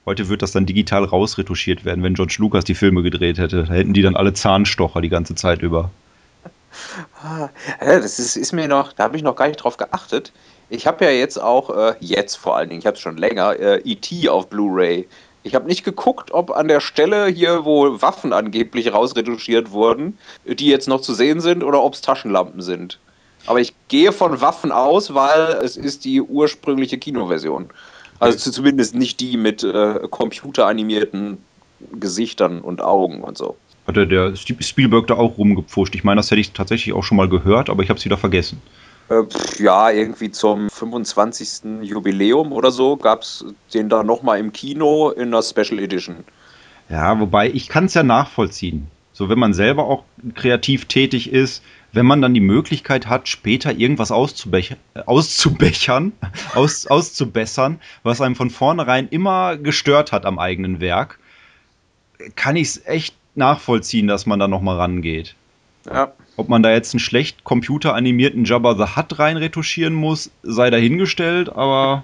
Heute 0.05 0.29
wird 0.29 0.41
das 0.41 0.51
dann 0.51 0.65
digital 0.65 1.03
rausretuschiert 1.03 1.85
werden, 1.85 2.03
wenn 2.03 2.13
George 2.15 2.37
Lucas 2.39 2.63
die 2.63 2.75
Filme 2.75 3.03
gedreht 3.03 3.37
hätte. 3.37 3.65
Da 3.65 3.73
hätten 3.73 3.93
die 3.93 4.01
dann 4.01 4.15
alle 4.15 4.33
Zahnstocher 4.33 5.01
die 5.01 5.09
ganze 5.09 5.35
Zeit 5.35 5.61
über. 5.61 5.91
Ah, 7.23 7.49
das 7.79 8.19
ist, 8.19 8.35
ist 8.35 8.53
mir 8.53 8.67
noch, 8.67 8.93
da 8.93 9.03
habe 9.03 9.17
ich 9.17 9.23
noch 9.23 9.35
gar 9.35 9.47
nicht 9.47 9.57
drauf 9.57 9.77
geachtet. 9.77 10.31
Ich 10.69 10.85
habe 10.87 11.03
ja 11.03 11.11
jetzt 11.11 11.37
auch, 11.41 11.69
äh, 11.75 11.95
jetzt 11.99 12.35
vor 12.35 12.55
allen 12.55 12.69
Dingen, 12.69 12.79
ich 12.79 12.85
habe 12.85 12.95
es 12.95 13.01
schon 13.01 13.17
länger, 13.17 13.59
äh, 13.59 13.81
E.T. 13.83 14.29
auf 14.29 14.49
Blu-ray. 14.49 15.07
Ich 15.43 15.55
habe 15.55 15.67
nicht 15.67 15.83
geguckt, 15.83 16.31
ob 16.31 16.51
an 16.51 16.67
der 16.67 16.79
Stelle 16.79 17.27
hier, 17.27 17.65
wo 17.65 18.01
Waffen 18.01 18.33
angeblich 18.33 18.93
rausretuschiert 18.93 19.71
wurden, 19.71 20.17
die 20.45 20.67
jetzt 20.67 20.87
noch 20.87 21.01
zu 21.01 21.13
sehen 21.13 21.39
sind 21.39 21.63
oder 21.63 21.81
ob 21.81 21.93
es 21.93 22.01
Taschenlampen 22.01 22.61
sind. 22.61 22.99
Aber 23.45 23.59
ich 23.59 23.73
gehe 23.87 24.11
von 24.11 24.41
Waffen 24.41 24.71
aus, 24.71 25.13
weil 25.13 25.59
es 25.63 25.77
ist 25.77 26.05
die 26.05 26.21
ursprüngliche 26.21 26.97
Kinoversion. 26.97 27.69
Also 28.19 28.37
zu- 28.37 28.51
zumindest 28.51 28.95
nicht 28.95 29.19
die 29.19 29.37
mit 29.37 29.63
äh, 29.63 29.99
computeranimierten 30.09 31.37
Gesichtern 31.99 32.59
und 32.61 32.81
Augen 32.81 33.21
und 33.21 33.37
so. 33.37 33.55
Hatte 33.87 34.05
der 34.07 34.35
Spielberg 34.35 35.07
da 35.07 35.15
auch 35.15 35.37
rumgepfuscht. 35.37 35.95
Ich 35.95 36.03
meine, 36.03 36.19
das 36.19 36.29
hätte 36.29 36.41
ich 36.41 36.51
tatsächlich 36.51 36.93
auch 36.93 37.03
schon 37.03 37.17
mal 37.17 37.29
gehört, 37.29 37.69
aber 37.69 37.81
ich 37.83 37.89
habe 37.89 37.97
es 37.97 38.05
wieder 38.05 38.17
vergessen. 38.17 38.61
Äh, 39.09 39.23
ja, 39.57 39.89
irgendwie 39.89 40.29
zum 40.31 40.69
25. 40.69 41.81
Jubiläum 41.81 42.51
oder 42.51 42.71
so 42.71 42.97
gab 42.97 43.21
es 43.23 43.45
den 43.73 43.89
da 43.89 44.03
nochmal 44.03 44.39
im 44.39 44.51
Kino 44.51 45.09
in 45.09 45.29
einer 45.29 45.41
Special 45.41 45.79
Edition. 45.79 46.17
Ja, 46.89 47.19
wobei 47.19 47.49
ich 47.49 47.69
kann 47.69 47.85
es 47.85 47.93
ja 47.93 48.03
nachvollziehen. 48.03 48.87
So, 49.13 49.29
wenn 49.29 49.39
man 49.39 49.53
selber 49.53 49.85
auch 49.85 50.03
kreativ 50.35 50.85
tätig 50.85 51.31
ist, 51.31 51.63
wenn 51.91 52.05
man 52.05 52.21
dann 52.21 52.33
die 52.33 52.39
Möglichkeit 52.39 53.07
hat, 53.07 53.27
später 53.27 53.71
irgendwas 53.71 54.11
auszubech 54.11 54.75
äh, 54.93 55.01
auszubechern, 55.05 56.13
aus 56.55 56.87
auszubessern, 56.87 57.79
was 58.03 58.21
einem 58.21 58.35
von 58.35 58.49
vornherein 58.49 59.07
immer 59.09 59.57
gestört 59.57 60.11
hat 60.11 60.25
am 60.25 60.39
eigenen 60.39 60.79
Werk, 60.79 61.19
kann 62.35 62.55
ich 62.55 62.67
es 62.67 62.85
echt 62.85 63.15
nachvollziehen, 63.35 64.07
dass 64.07 64.25
man 64.25 64.39
da 64.39 64.47
nochmal 64.47 64.77
rangeht. 64.77 65.35
Ja. 65.85 66.13
Ob 66.35 66.49
man 66.49 66.63
da 66.63 66.71
jetzt 66.71 66.93
einen 66.93 66.99
schlecht 66.99 67.43
computeranimierten 67.43 68.45
Jabba 68.45 68.75
the 68.75 68.95
Hutt 68.95 69.19
rein 69.19 69.37
retuschieren 69.37 69.93
muss, 69.93 70.29
sei 70.43 70.69
dahingestellt, 70.69 71.49
aber 71.49 72.03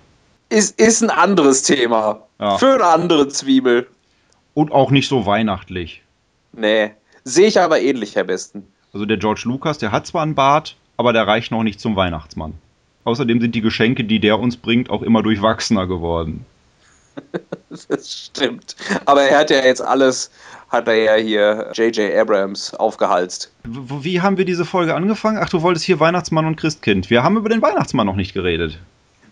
Ist, 0.49 0.79
ist 0.79 1.03
ein 1.03 1.09
anderes 1.09 1.63
Thema. 1.63 2.23
Ja. 2.39 2.57
Für 2.57 2.75
eine 2.75 2.85
andere 2.85 3.27
Zwiebel. 3.29 3.87
und 4.53 4.71
auch 4.71 4.91
nicht 4.91 5.07
so 5.09 5.25
weihnachtlich. 5.25 6.01
Nee. 6.53 6.91
Sehe 7.23 7.47
ich 7.47 7.59
aber 7.59 7.81
ähnlich, 7.81 8.15
Herr 8.15 8.23
Besten. 8.23 8.67
Also 8.95 9.05
der 9.05 9.17
George 9.17 9.41
Lucas, 9.43 9.77
der 9.77 9.91
hat 9.91 10.07
zwar 10.07 10.23
einen 10.23 10.35
Bart, 10.35 10.77
aber 10.95 11.11
der 11.11 11.27
reicht 11.27 11.51
noch 11.51 11.63
nicht 11.63 11.81
zum 11.81 11.97
Weihnachtsmann. 11.97 12.53
Außerdem 13.03 13.41
sind 13.41 13.53
die 13.53 13.59
Geschenke, 13.59 14.05
die 14.05 14.21
der 14.21 14.39
uns 14.39 14.55
bringt, 14.55 14.89
auch 14.89 15.01
immer 15.01 15.21
durchwachsener 15.21 15.85
geworden. 15.85 16.45
Das 17.89 18.09
stimmt. 18.09 18.77
Aber 19.03 19.23
er 19.23 19.39
hat 19.39 19.49
ja 19.49 19.57
jetzt 19.57 19.81
alles, 19.81 20.31
hat 20.69 20.87
er 20.87 20.95
ja 20.95 21.15
hier 21.15 21.71
J.J. 21.73 22.15
Abrams 22.15 22.73
aufgehalst. 22.73 23.51
Wie 23.65 24.21
haben 24.21 24.37
wir 24.37 24.45
diese 24.45 24.63
Folge 24.63 24.95
angefangen? 24.95 25.39
Ach, 25.41 25.49
du 25.49 25.61
wolltest 25.61 25.85
hier 25.85 25.99
Weihnachtsmann 25.99 26.45
und 26.45 26.55
Christkind. 26.55 27.09
Wir 27.09 27.21
haben 27.21 27.35
über 27.35 27.49
den 27.49 27.61
Weihnachtsmann 27.61 28.07
noch 28.07 28.15
nicht 28.15 28.33
geredet. 28.33 28.79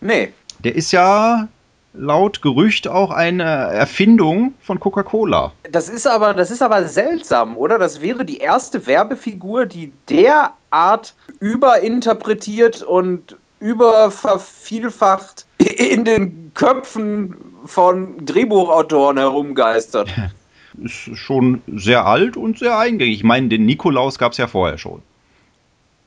Nee. 0.02 0.34
Der 0.60 0.76
ist 0.76 0.92
ja 0.92 1.48
laut 1.94 2.42
Gerücht 2.42 2.88
auch 2.88 3.12
eine 3.12 3.44
Erfindung 3.44 4.54
von 4.62 4.80
Coca-Cola. 4.80 5.52
Das 5.72 5.90
ist 5.90 6.08
aber, 6.08 6.34
das 6.34 6.52
ist 6.52 6.62
aber 6.62 6.88
seltsam, 6.88 7.56
oder? 7.56 7.78
Das 7.78 8.02
wäre 8.02 8.26
die 8.26 8.38
erste 8.38 8.86
Werbefigur, 8.88 9.66
die 9.66 9.92
derart 10.10 11.14
überinterpretiert 11.40 12.82
und 12.82 13.38
übervervielfacht 13.60 15.46
in 15.58 16.04
den 16.04 16.52
Köpfen 16.54 17.36
von 17.66 18.26
Drehbuchautoren 18.26 19.18
herumgeistert. 19.18 20.10
Ist 20.84 21.16
schon 21.16 21.62
sehr 21.68 22.06
alt 22.06 22.36
und 22.36 22.58
sehr 22.60 22.78
eingängig. 22.78 23.18
Ich 23.18 23.24
meine, 23.24 23.48
den 23.48 23.66
Nikolaus 23.66 24.18
gab 24.18 24.32
es 24.32 24.40
ja 24.40 24.48
vorher 24.48 24.78
schon. 24.78 25.02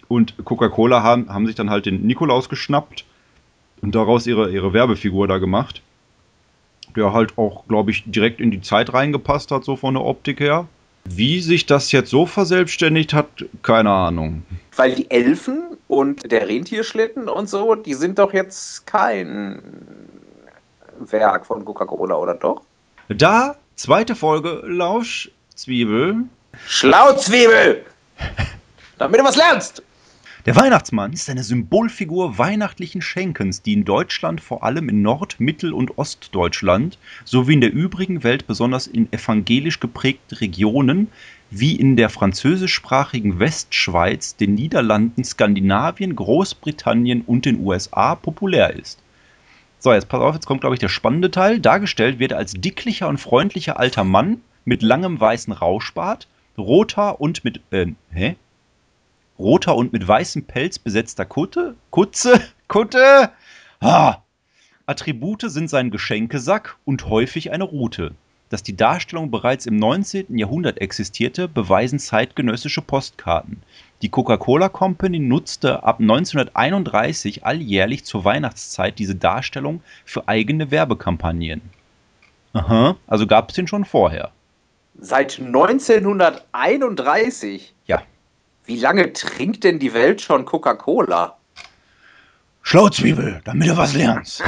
Und 0.09 0.35
Coca-Cola 0.45 1.03
haben, 1.03 1.33
haben 1.33 1.47
sich 1.47 1.55
dann 1.55 1.71
halt 1.71 1.87
den 1.87 2.07
Nikolaus 2.07 2.49
geschnappt 2.49 3.05
und 3.83 3.95
daraus 3.95 4.27
ihre, 4.27 4.51
ihre 4.51 4.73
Werbefigur 4.73 5.29
da 5.29 5.39
gemacht. 5.39 5.83
Der 6.95 7.13
halt 7.13 7.37
auch, 7.37 7.67
glaube 7.69 7.91
ich, 7.91 8.05
direkt 8.07 8.41
in 8.41 8.51
die 8.51 8.63
Zeit 8.63 8.93
reingepasst 8.93 9.51
hat, 9.51 9.65
so 9.65 9.77
von 9.77 9.95
der 9.95 10.05
Optik 10.05 10.41
her. 10.41 10.67
Wie 11.05 11.41
sich 11.41 11.67
das 11.67 11.93
jetzt 11.93 12.11
so 12.11 12.27
verselbstständigt 12.27 13.15
hat, 13.15 13.29
keine 13.63 13.91
Ahnung. 13.91 14.45
Weil 14.75 14.95
die 14.95 15.11
Elfen 15.11 15.77
und 15.89 16.33
der 16.33 16.49
Rentierschlitten 16.49 17.29
und 17.29 17.49
so, 17.49 17.75
die 17.75 17.95
sind 17.95 18.19
doch 18.19 18.33
jetzt 18.33 18.87
kein 18.87 19.63
Werk 20.99 21.47
von 21.47 21.65
Coca-Cola, 21.65 22.17
oder 22.17 22.35
doch? 22.35 22.63
Da, 23.09 23.57
zweite 23.77 24.17
Folge, 24.17 24.63
Lauschzwiebel. 24.67 26.25
Schlauzwiebel! 26.67 27.85
Damit 28.99 29.21
du 29.21 29.25
was 29.25 29.37
lernst! 29.37 29.83
Der 30.47 30.55
Weihnachtsmann 30.55 31.13
ist 31.13 31.29
eine 31.29 31.43
Symbolfigur 31.43 32.39
weihnachtlichen 32.39 33.03
Schenkens, 33.03 33.63
die 33.63 33.73
in 33.73 33.85
Deutschland 33.85 34.41
vor 34.41 34.63
allem 34.63 34.89
in 34.89 35.03
Nord-, 35.03 35.41
Mittel- 35.41 35.73
und 35.73 35.99
Ostdeutschland 35.99 37.01
sowie 37.25 37.55
in 37.55 37.61
der 37.61 37.73
übrigen 37.73 38.23
Welt 38.23 38.47
besonders 38.47 38.87
in 38.87 39.13
evangelisch 39.13 39.81
geprägten 39.81 40.37
Regionen 40.37 41.09
wie 41.51 41.75
in 41.75 41.97
der 41.97 42.11
französischsprachigen 42.11 43.41
Westschweiz, 43.41 44.37
den 44.37 44.55
Niederlanden, 44.55 45.25
Skandinavien, 45.25 46.15
Großbritannien 46.15 47.23
und 47.23 47.45
den 47.45 47.59
USA 47.59 48.15
populär 48.15 48.73
ist. 48.73 49.03
So, 49.81 49.93
jetzt 49.93 50.09
pass 50.09 50.21
auf, 50.21 50.37
jetzt 50.37 50.47
kommt, 50.47 50.61
glaube 50.61 50.77
ich, 50.77 50.81
der 50.81 50.89
spannende 50.89 51.33
Teil. 51.33 51.59
Dargestellt 51.59 52.21
wird 52.21 52.31
er 52.31 52.39
als 52.39 52.53
dicklicher 52.53 53.09
und 53.09 53.19
freundlicher 53.19 53.81
alter 53.81 54.05
Mann 54.05 54.43
mit 54.65 54.83
langem 54.83 55.19
weißen 55.19 55.53
Rauschbart, 55.53 56.29
roter 56.57 57.21
und 57.21 57.43
mit, 57.43 57.63
äh, 57.73 57.87
hä? 58.13 58.37
Roter 59.39 59.77
und 59.77 59.93
mit 59.93 60.07
weißem 60.07 60.45
Pelz 60.45 60.79
besetzter 60.79 61.25
Kutte, 61.25 61.75
Kutze, 61.91 62.41
Kutte. 62.69 63.31
Ah. 63.81 64.19
Attribute 64.87 65.51
sind 65.51 65.69
sein 65.69 65.91
Geschenkesack 65.91 66.77
und 66.85 67.09
häufig 67.09 67.51
eine 67.51 67.65
Rute. 67.65 68.13
Dass 68.51 68.63
die 68.63 68.77
Darstellung 68.77 69.33
bereits 69.33 69.67
im 69.67 69.77
19. 69.77 70.39
Jahrhundert 70.39 70.81
existierte, 70.81 71.49
beweisen 71.49 71.99
zeitgenössische 71.99 72.83
Postkarten. 72.83 73.63
Die 74.03 74.09
Coca-Cola 74.09 74.69
Company 74.69 75.19
nutzte 75.19 75.83
ab 75.83 75.99
1931 75.99 77.45
alljährlich 77.45 78.05
zur 78.05 78.25
Weihnachtszeit 78.25 79.01
diese 79.01 79.17
Darstellung 79.17 79.83
für 80.05 80.29
eigene 80.29 80.71
Werbekampagnen. 80.71 81.63
Aha, 82.53 82.95
also 83.07 83.27
gab 83.27 83.49
es 83.49 83.57
den 83.57 83.67
schon 83.67 83.85
vorher. 83.85 84.31
Seit 84.99 85.41
1931? 85.41 87.75
Ja. 87.87 88.03
Wie 88.67 88.77
lange 88.77 89.13
trinkt 89.13 89.63
denn 89.63 89.79
die 89.79 89.95
Welt 89.95 90.21
schon 90.21 90.45
Coca-Cola? 90.45 91.37
Schlauzwiebel, 92.63 93.41
damit 93.45 93.69
du 93.69 93.77
was 93.77 93.95
lernst. 93.95 94.43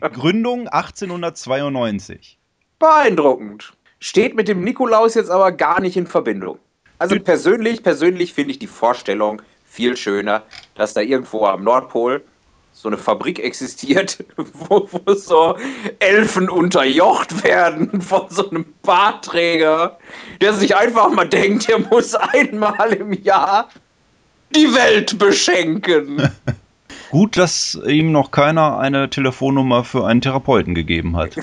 Gründung 0.00 0.66
1892. 0.66 2.36
Beeindruckend. 2.80 3.72
Steht 4.00 4.34
mit 4.34 4.48
dem 4.48 4.64
Nikolaus 4.64 5.14
jetzt 5.14 5.30
aber 5.30 5.52
gar 5.52 5.80
nicht 5.80 5.96
in 5.96 6.08
Verbindung. 6.08 6.58
Also 6.98 7.20
persönlich, 7.20 7.84
persönlich 7.84 8.34
finde 8.34 8.50
ich 8.50 8.58
die 8.58 8.66
Vorstellung 8.66 9.40
viel 9.64 9.96
schöner, 9.96 10.42
dass 10.74 10.94
da 10.94 11.00
irgendwo 11.00 11.46
am 11.46 11.62
Nordpol 11.62 12.24
so 12.80 12.88
eine 12.88 12.96
Fabrik 12.96 13.40
existiert, 13.40 14.24
wo, 14.36 14.88
wo 14.90 15.14
so 15.14 15.56
Elfen 15.98 16.48
unterjocht 16.48 17.42
werden 17.42 18.00
von 18.00 18.26
so 18.30 18.48
einem 18.48 18.66
Bartträger, 18.82 19.98
der 20.40 20.52
sich 20.52 20.76
einfach 20.76 21.10
mal 21.10 21.28
denkt, 21.28 21.68
er 21.68 21.80
muss 21.80 22.14
einmal 22.14 22.92
im 22.92 23.12
Jahr 23.12 23.68
die 24.54 24.72
Welt 24.74 25.18
beschenken. 25.18 26.30
Gut, 27.10 27.36
dass 27.36 27.78
ihm 27.86 28.12
noch 28.12 28.30
keiner 28.30 28.78
eine 28.78 29.10
Telefonnummer 29.10 29.82
für 29.82 30.06
einen 30.06 30.20
Therapeuten 30.20 30.74
gegeben 30.74 31.16
hat. 31.16 31.36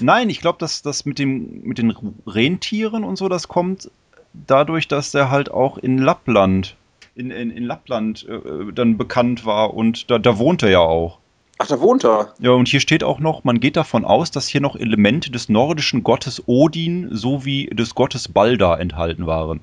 Nein, 0.00 0.30
ich 0.30 0.40
glaube, 0.40 0.58
dass 0.58 0.82
das 0.82 1.04
mit, 1.04 1.18
dem, 1.18 1.60
mit 1.62 1.78
den 1.78 1.94
Rentieren 2.26 3.04
und 3.04 3.16
so, 3.16 3.28
das 3.28 3.48
kommt 3.48 3.90
dadurch, 4.32 4.88
dass 4.88 5.10
der 5.10 5.30
halt 5.30 5.50
auch 5.50 5.78
in 5.78 5.98
Lappland, 5.98 6.76
in, 7.18 7.30
in, 7.30 7.50
in 7.50 7.64
Lappland 7.64 8.26
äh, 8.28 8.72
dann 8.72 8.96
bekannt 8.96 9.44
war 9.44 9.74
und 9.74 10.10
da, 10.10 10.18
da 10.18 10.38
wohnt 10.38 10.62
er 10.62 10.70
ja 10.70 10.78
auch. 10.80 11.18
Ach, 11.58 11.66
da 11.66 11.80
wohnt 11.80 12.04
er. 12.04 12.32
Ja, 12.38 12.50
und 12.52 12.68
hier 12.68 12.78
steht 12.78 13.02
auch 13.02 13.18
noch, 13.18 13.42
man 13.42 13.58
geht 13.58 13.76
davon 13.76 14.04
aus, 14.04 14.30
dass 14.30 14.46
hier 14.46 14.60
noch 14.60 14.76
Elemente 14.76 15.32
des 15.32 15.48
nordischen 15.48 16.04
Gottes 16.04 16.44
Odin 16.46 17.08
sowie 17.10 17.66
des 17.66 17.96
Gottes 17.96 18.28
Balda 18.28 18.76
enthalten 18.76 19.26
waren. 19.26 19.60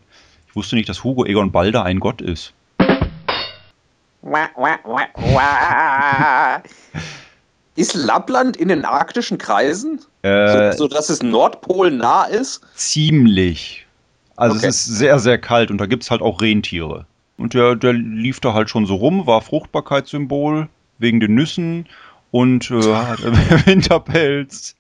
Ich 0.50 0.56
wusste 0.58 0.76
nicht, 0.76 0.90
dass 0.90 1.06
Hugo 1.06 1.24
Egon 1.26 1.52
Balda 1.54 1.84
ein 1.84 2.02
Gott 2.02 2.22
ist. 2.22 2.54
Ist 7.78 7.94
Lappland 7.94 8.56
in 8.58 8.70
den 8.70 8.86
arktischen 8.86 9.38
Kreisen? 9.38 10.00
Äh, 10.22 10.72
so, 10.72 10.78
so 10.78 10.88
dass 10.88 11.10
es 11.10 11.22
Nordpol 11.22 11.92
nah 11.92 12.24
ist? 12.26 12.62
ziemlich. 12.76 13.86
Also 14.38 14.58
Okay. 14.58 14.68
es 14.68 14.88
ist 14.88 14.98
sehr, 14.98 15.20
sehr 15.20 15.38
kalt 15.38 15.72
und 15.72 15.78
da 15.78 15.86
gibt 15.86 16.04
es 16.04 16.12
halt 16.12 16.22
auch 16.22 16.42
Rentiere. 16.42 17.06
Und 17.38 17.54
der, 17.54 17.76
der 17.76 17.94
lief 17.94 18.40
da 18.40 18.54
halt 18.54 18.70
schon 18.70 18.86
so 18.86 18.96
rum, 18.96 19.28
war 19.28 19.42
Fruchtbarkeitssymbol 19.42 20.70
wegen 20.98 21.20
den 21.20 21.36
Nüssen 21.36 21.88
und 22.32 22.72
äh, 22.72 22.76
Winterpelz. 23.66 24.76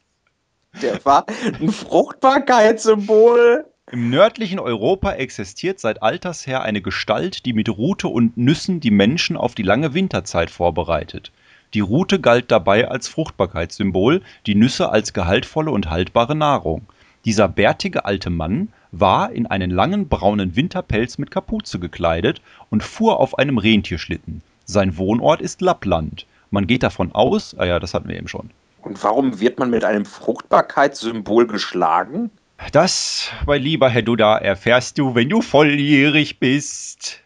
Der 0.82 1.04
war 1.06 1.26
ein 1.60 1.72
Fruchtbarkeitssymbol. 1.72 3.66
Im 3.92 4.10
nördlichen 4.10 4.60
Europa 4.60 5.14
existiert 5.14 5.80
seit 5.80 6.02
alters 6.02 6.48
her 6.48 6.64
eine 6.64 6.82
Gestalt, 6.82 7.46
die 7.46 7.54
mit 7.54 7.70
Rute 7.70 8.08
und 8.08 8.36
Nüssen 8.36 8.80
die 8.80 8.92
Menschen 8.92 9.38
auf 9.38 9.54
die 9.54 9.64
lange 9.64 9.94
Winterzeit 9.94 10.50
vorbereitet. 10.50 11.32
Die 11.74 11.82
Rute 11.82 12.20
galt 12.20 12.52
dabei 12.52 12.88
als 12.88 13.08
Fruchtbarkeitssymbol, 13.08 14.22
die 14.46 14.56
Nüsse 14.56 14.90
als 14.90 15.14
gehaltvolle 15.14 15.72
und 15.72 15.90
haltbare 15.90 16.36
Nahrung. 16.36 16.88
Dieser 17.25 17.48
bärtige 17.48 18.05
alte 18.05 18.29
Mann 18.29 18.70
war 18.91 19.32
in 19.32 19.48
einen 19.48 19.72
langen 19.72 20.08
braunen 20.08 20.55
Winterpelz 20.55 21.17
mit 21.17 21.32
Kapuze 21.32 21.79
gekleidet 21.79 22.39
und 22.70 22.84
fuhr 22.84 23.20
auf 23.20 23.39
einem 23.39 23.58
Rentierschlitten. 23.58 24.44
Sein 24.65 24.98
Wohnort 24.98 25.41
ist 25.41 25.62
Lappland. 25.62 26.27
Man 26.51 26.67
geht 26.67 26.84
davon 26.84 27.12
aus, 27.13 27.55
ah 27.58 27.65
ja, 27.65 27.79
das 27.79 27.96
hatten 27.96 28.08
wir 28.08 28.15
eben 28.15 28.27
schon. 28.27 28.51
Und 28.84 29.03
warum 29.03 29.39
wird 29.39 29.58
man 29.58 29.72
mit 29.72 29.84
einem 29.84 30.05
Fruchtbarkeitssymbol 30.05 31.48
geschlagen? 31.48 32.29
Das, 32.72 33.32
mein 33.48 33.62
lieber 33.62 33.89
Herr 33.89 34.03
Duda, 34.03 34.38
erfährst 34.38 35.00
du, 35.00 35.15
wenn 35.15 35.29
du 35.29 35.41
volljährig 35.41 36.39
bist. 36.39 37.22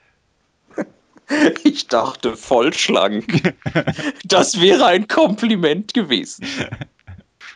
Ich 1.64 1.88
dachte 1.88 2.36
voll 2.36 2.74
schlank. 2.74 3.54
Das 4.24 4.60
wäre 4.60 4.88
ein 4.88 5.08
Kompliment 5.08 5.94
gewesen. 5.94 6.48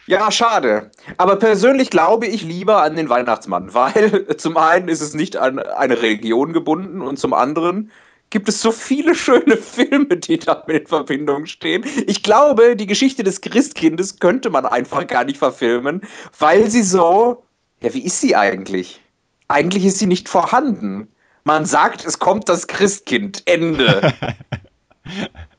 Ja, 0.05 0.31
schade. 0.31 0.91
Aber 1.17 1.37
persönlich 1.37 1.89
glaube 1.89 2.27
ich 2.27 2.43
lieber 2.43 2.81
an 2.83 2.95
den 2.95 3.09
Weihnachtsmann, 3.09 3.73
weil 3.73 4.27
zum 4.37 4.57
einen 4.57 4.89
ist 4.89 5.01
es 5.01 5.13
nicht 5.13 5.37
an 5.37 5.59
eine 5.59 6.01
Religion 6.01 6.53
gebunden 6.53 7.01
und 7.01 7.17
zum 7.17 7.33
anderen 7.33 7.91
gibt 8.29 8.49
es 8.49 8.61
so 8.61 8.71
viele 8.71 9.15
schöne 9.15 9.57
Filme, 9.57 10.17
die 10.17 10.39
damit 10.39 10.83
in 10.83 10.87
Verbindung 10.87 11.45
stehen. 11.45 11.85
Ich 12.07 12.23
glaube, 12.23 12.75
die 12.75 12.87
Geschichte 12.87 13.23
des 13.23 13.41
Christkindes 13.41 14.19
könnte 14.19 14.49
man 14.49 14.65
einfach 14.65 15.07
gar 15.07 15.23
nicht 15.23 15.37
verfilmen, 15.37 16.01
weil 16.37 16.69
sie 16.69 16.83
so. 16.83 17.43
Ja, 17.81 17.93
wie 17.93 18.03
ist 18.03 18.21
sie 18.21 18.35
eigentlich? 18.35 19.01
Eigentlich 19.49 19.85
ist 19.85 19.99
sie 19.99 20.07
nicht 20.07 20.29
vorhanden. 20.29 21.07
Man 21.43 21.65
sagt, 21.65 22.05
es 22.05 22.19
kommt 22.19 22.47
das 22.47 22.67
Christkind. 22.67 23.43
Ende. 23.45 24.13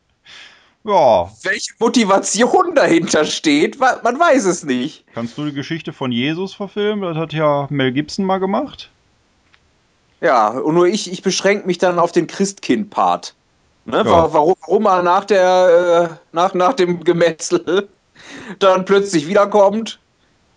Ja, 0.86 1.30
Welche 1.42 1.72
Motivation 1.78 2.74
dahinter 2.74 3.24
steht, 3.24 3.78
man 3.80 4.18
weiß 4.18 4.44
es 4.44 4.64
nicht. 4.64 5.04
kannst 5.14 5.38
du 5.38 5.46
die 5.46 5.52
Geschichte 5.54 5.92
von 5.94 6.12
Jesus 6.12 6.54
verfilmen? 6.54 7.02
Das 7.02 7.16
hat 7.16 7.32
ja 7.32 7.66
Mel 7.70 7.92
Gibson 7.92 8.24
mal 8.26 8.38
gemacht. 8.38 8.90
Ja, 10.20 10.48
und 10.48 10.74
nur 10.74 10.86
ich, 10.86 11.10
ich 11.10 11.22
beschränke 11.22 11.66
mich 11.66 11.78
dann 11.78 11.98
auf 11.98 12.12
den 12.12 12.26
Christkind-Part. 12.26 13.34
Ne, 13.86 13.98
Ja. 13.98 14.04
wa- 14.04 14.28
Warum, 14.32 14.54
warum 14.66 14.86
er 14.86 15.02
nach, 15.02 15.24
der, 15.24 16.18
äh, 16.32 16.34
nach, 16.36 16.54
nach 16.54 16.72
dem 16.74 17.02
Gemetzel 17.04 17.88
dann 18.58 18.84
plötzlich 18.84 19.26
wiederkommt, 19.26 19.98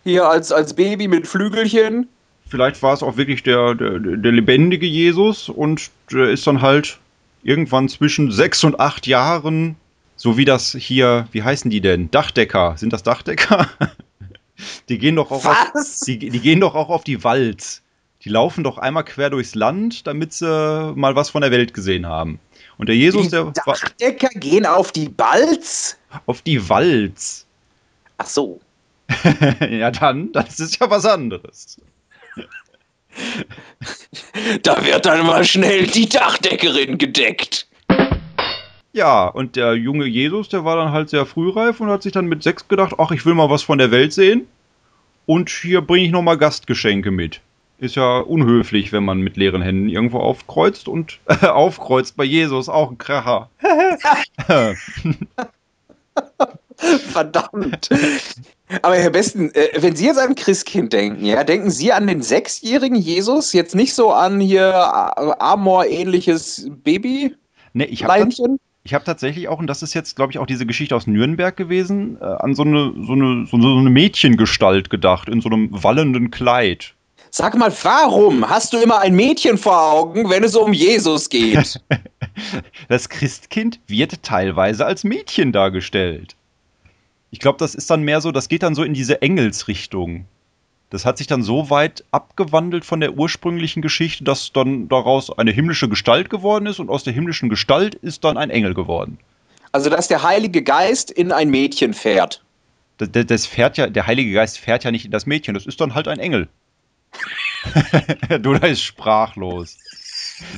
hier 0.03 0.27
als, 0.27 0.51
als 0.51 0.73
Baby 0.73 1.07
mit 1.07 1.27
Flügelchen. 1.27 2.07
Vielleicht 2.49 2.81
war 2.81 2.93
es 2.93 3.03
auch 3.03 3.17
wirklich 3.17 3.43
der, 3.43 3.75
der, 3.75 3.99
der 3.99 4.31
lebendige 4.31 4.85
Jesus 4.85 5.49
und 5.49 5.89
der 6.11 6.29
ist 6.29 6.47
dann 6.47 6.61
halt 6.61 6.97
irgendwann 7.43 7.89
zwischen 7.89 8.31
sechs 8.31 8.63
und 8.63 8.79
acht 8.79 9.05
Jahren, 9.07 9.75
so 10.17 10.38
wie 10.38 10.45
das 10.45 10.75
hier, 10.77 11.27
wie 11.32 11.43
heißen 11.43 11.71
die 11.71 11.80
denn? 11.80 12.12
Dachdecker. 12.12 12.75
Sind 12.77 12.91
das 12.91 13.03
Dachdecker? 13.03 13.69
Die 14.89 14.97
gehen 14.97 15.15
doch 15.15 15.30
auch 15.30 15.45
auf, 15.45 15.71
die, 16.08 16.17
die 16.17 16.39
gehen 16.39 16.62
doch 16.62 16.73
auch 16.73 16.89
auf 16.89 17.03
die 17.03 17.23
Walz. 17.23 17.84
Die 18.23 18.30
laufen 18.30 18.63
doch 18.63 18.80
einmal 18.80 19.03
quer 19.03 19.30
durchs 19.30 19.53
Land, 19.53 20.08
damit 20.08 20.34
sie 20.34 20.93
mal 20.95 21.15
was 21.15 21.30
von 21.30 21.41
der 21.41 21.51
Welt 21.51 21.75
gesehen 21.75 22.08
haben. 22.08 22.39
Und 22.80 22.89
der 22.89 22.95
Jesus, 22.95 23.25
Die 23.25 23.30
der 23.30 23.45
war 23.45 23.53
Dachdecker 23.53 24.30
gehen 24.30 24.65
auf 24.65 24.91
die 24.91 25.10
Balz? 25.10 25.99
auf 26.25 26.41
die 26.41 26.67
Walz. 26.69 27.45
Ach 28.17 28.25
so. 28.25 28.60
ja, 29.69 29.91
dann, 29.91 30.32
das 30.32 30.60
ist 30.60 30.80
ja 30.80 30.89
was 30.89 31.06
anderes. 31.06 31.80
Da 34.62 34.86
wird 34.86 35.08
dann 35.08 35.25
mal 35.25 35.43
schnell 35.43 35.88
die 35.88 36.08
Dachdeckerin 36.08 36.99
gedeckt. 36.99 37.66
Ja, 38.97 39.27
und 39.27 39.55
der 39.55 39.75
junge 39.75 40.07
Jesus, 40.07 40.49
der 40.49 40.65
war 40.65 40.75
dann 40.75 40.91
halt 40.91 41.10
sehr 41.12 41.27
frühreif 41.27 41.79
und 41.79 41.89
hat 41.89 42.01
sich 42.01 42.13
dann 42.13 42.25
mit 42.25 42.41
sechs 42.41 42.67
gedacht, 42.67 42.95
ach, 42.97 43.12
ich 43.12 43.27
will 43.27 43.36
mal 43.36 43.51
was 43.51 43.62
von 43.62 43.77
der 43.77 43.91
Welt 43.91 44.12
sehen. 44.12 44.47
Und 45.27 45.51
hier 45.51 45.81
bringe 45.81 46.07
ich 46.07 46.12
nochmal 46.12 46.39
Gastgeschenke 46.39 47.12
mit. 47.12 47.41
Ist 47.77 47.95
ja 47.95 48.17
unhöflich, 48.17 48.91
wenn 48.91 49.05
man 49.05 49.19
mit 49.19 49.38
leeren 49.38 49.62
Händen 49.62 49.88
irgendwo 49.88 50.17
aufkreuzt 50.17 50.88
und 50.88 51.19
aufkreuzt 51.43 52.17
bei 52.17 52.23
Jesus 52.23 52.69
auch 52.69 52.89
ein 52.89 52.97
Kracher. 52.97 53.51
Verdammt. 57.12 57.89
Aber 58.81 58.95
Herr 58.95 59.12
Besten, 59.12 59.53
äh, 59.53 59.69
wenn 59.77 59.95
Sie 59.95 60.07
jetzt 60.07 60.17
an 60.19 60.33
Christkind 60.33 60.91
denken, 60.91 61.23
ja, 61.23 61.43
denken 61.43 61.69
Sie 61.69 61.93
an 61.93 62.07
den 62.07 62.23
sechsjährigen 62.23 62.97
Jesus, 62.97 63.53
jetzt 63.53 63.75
nicht 63.75 63.93
so 63.93 64.12
an 64.12 64.39
hier 64.39 64.69
äh, 64.69 65.33
Amor-ähnliches 65.38 66.67
Baby? 66.83 67.36
ne, 67.73 67.86
ich 67.86 68.03
habe? 68.03 68.27
Ich 68.88 68.93
hab 68.93 69.04
tatsächlich 69.04 69.50
auch, 69.50 69.60
und 69.60 69.67
das 69.67 69.84
ist 69.84 69.93
jetzt, 69.93 70.15
glaube 70.15 70.32
ich, 70.32 70.39
auch 70.39 70.45
diese 70.45 70.65
Geschichte 70.65 70.95
aus 70.95 71.08
Nürnberg 71.08 71.58
gewesen, 71.58 72.17
äh, 72.21 72.23
an 72.23 72.56
so 72.56 72.63
eine, 72.63 72.93
so, 73.06 73.12
eine, 73.12 73.45
so, 73.45 73.60
so 73.60 73.78
eine 73.80 73.89
Mädchengestalt 73.89 74.89
gedacht, 74.89 75.28
in 75.28 75.41
so 75.41 75.50
einem 75.50 75.67
wallenden 75.71 76.32
Kleid. 76.32 76.93
Sag 77.30 77.58
mal, 77.58 77.73
warum 77.84 78.50
hast 78.50 78.71
du 78.71 78.78
immer 78.78 79.00
ein 79.00 79.13
Mädchen 79.13 79.58
vor 79.58 79.91
Augen, 79.91 80.30
wenn 80.30 80.45
es 80.45 80.56
um 80.56 80.71
Jesus 80.71 81.28
geht? 81.28 81.82
Das 82.88 83.10
Christkind 83.10 83.80
wird 83.88 84.21
teilweise 84.21 84.86
als 84.86 85.04
Mädchen 85.04 85.52
dargestellt. 85.52 86.36
Ich 87.32 87.39
glaube, 87.39 87.58
das 87.58 87.73
ist 87.73 87.89
dann 87.89 88.04
mehr 88.04 88.21
so, 88.21 88.32
das 88.32 88.47
geht 88.47 88.62
dann 88.62 88.76
so 88.76 88.84
in 88.84 88.93
diese 88.93 89.23
Engelsrichtung. 89.23 90.26
Das 90.89 91.06
hat 91.06 91.17
sich 91.17 91.28
dann 91.28 91.43
so 91.43 91.69
weit 91.69 92.06
abgewandelt 92.12 92.86
von 92.86 93.02
der 93.02 93.13
ursprünglichen 93.13 93.82
Geschichte, 93.82 94.23
dass 94.23 94.54
dann 94.54 94.88
daraus 94.88 95.38
eine 95.38 95.52
himmlische 95.52 95.89
Gestalt 95.89 96.30
geworden 96.30 96.65
ist 96.65 96.80
und 96.80 96.89
aus 96.89 97.04
der 97.04 97.13
himmlischen 97.13 97.50
Gestalt 97.50 97.95
ist 97.95 98.23
dann 98.23 98.38
ein 98.38 98.50
Engel 98.50 98.73
geworden. 98.73 99.19
Also, 99.73 99.89
dass 99.89 100.08
der 100.08 100.23
Heilige 100.23 100.63
Geist 100.63 101.12
in 101.12 101.32
ein 101.34 101.50
Mädchen 101.50 101.93
fährt. 101.93 102.41
Das, 102.97 103.10
das- 103.12 103.45
fährt 103.45 103.78
ja, 103.78 103.88
der 103.88 104.08
Heilige 104.08 104.32
Geist 104.32 104.60
fährt 104.60 104.86
ja 104.86 104.91
nicht 104.91 105.06
in 105.06 105.12
das 105.12 105.26
Mädchen, 105.26 105.54
das 105.54 105.65
ist 105.65 105.82
dann 105.82 105.93
halt 105.93 106.08
ein 106.08 106.19
Engel. 106.19 106.47
du, 108.41 108.54
da 108.54 108.67
ist 108.67 108.82
sprachlos. 108.82 109.78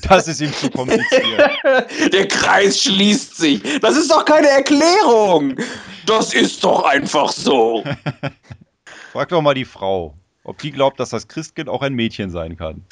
Das 0.08 0.28
ist 0.28 0.42
ihm 0.42 0.54
zu 0.54 0.70
kompliziert. 0.70 1.52
Der 2.14 2.28
Kreis 2.28 2.82
schließt 2.84 3.38
sich. 3.38 3.62
Das 3.80 3.96
ist 3.96 4.12
doch 4.12 4.26
keine 4.26 4.48
Erklärung. 4.50 5.56
Das 6.06 6.34
ist 6.34 6.64
doch 6.64 6.84
einfach 6.84 7.32
so. 7.32 7.84
Frag 9.14 9.30
doch 9.30 9.42
mal 9.42 9.54
die 9.54 9.66
Frau, 9.66 10.16
ob 10.50 10.58
die 10.58 10.72
glaubt, 10.72 11.00
dass 11.00 11.12
das 11.12 11.28
Christkind 11.28 11.70
auch 11.70 11.84
ein 11.84 11.94
Mädchen 11.94 12.32
sein 12.32 12.58
kann. 12.58 12.84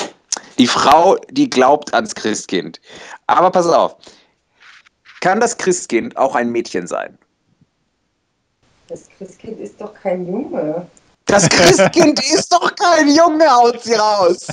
Die 0.60 0.68
Frau, 0.68 1.16
die 1.32 1.50
glaubt 1.50 1.92
ans 1.92 2.14
Christkind. 2.14 2.80
Aber 3.26 3.50
pass 3.50 3.68
auf. 3.68 3.96
Kann 5.22 5.40
das 5.40 5.58
Christkind 5.58 6.16
auch 6.18 6.36
ein 6.36 6.52
Mädchen 6.52 6.86
sein? 6.86 7.18
Das 8.88 9.10
Christkind 9.10 9.60
ist 9.60 9.82
doch 9.82 9.92
kein 9.96 10.28
Junge. 10.28 10.88
Das 11.26 11.50
Christkind 11.50 12.20
ist 12.32 12.54
doch 12.54 12.76
kein 12.76 13.10
Junge, 13.10 13.50
haut 13.50 13.82
sie 13.82 13.96
raus. 13.96 14.46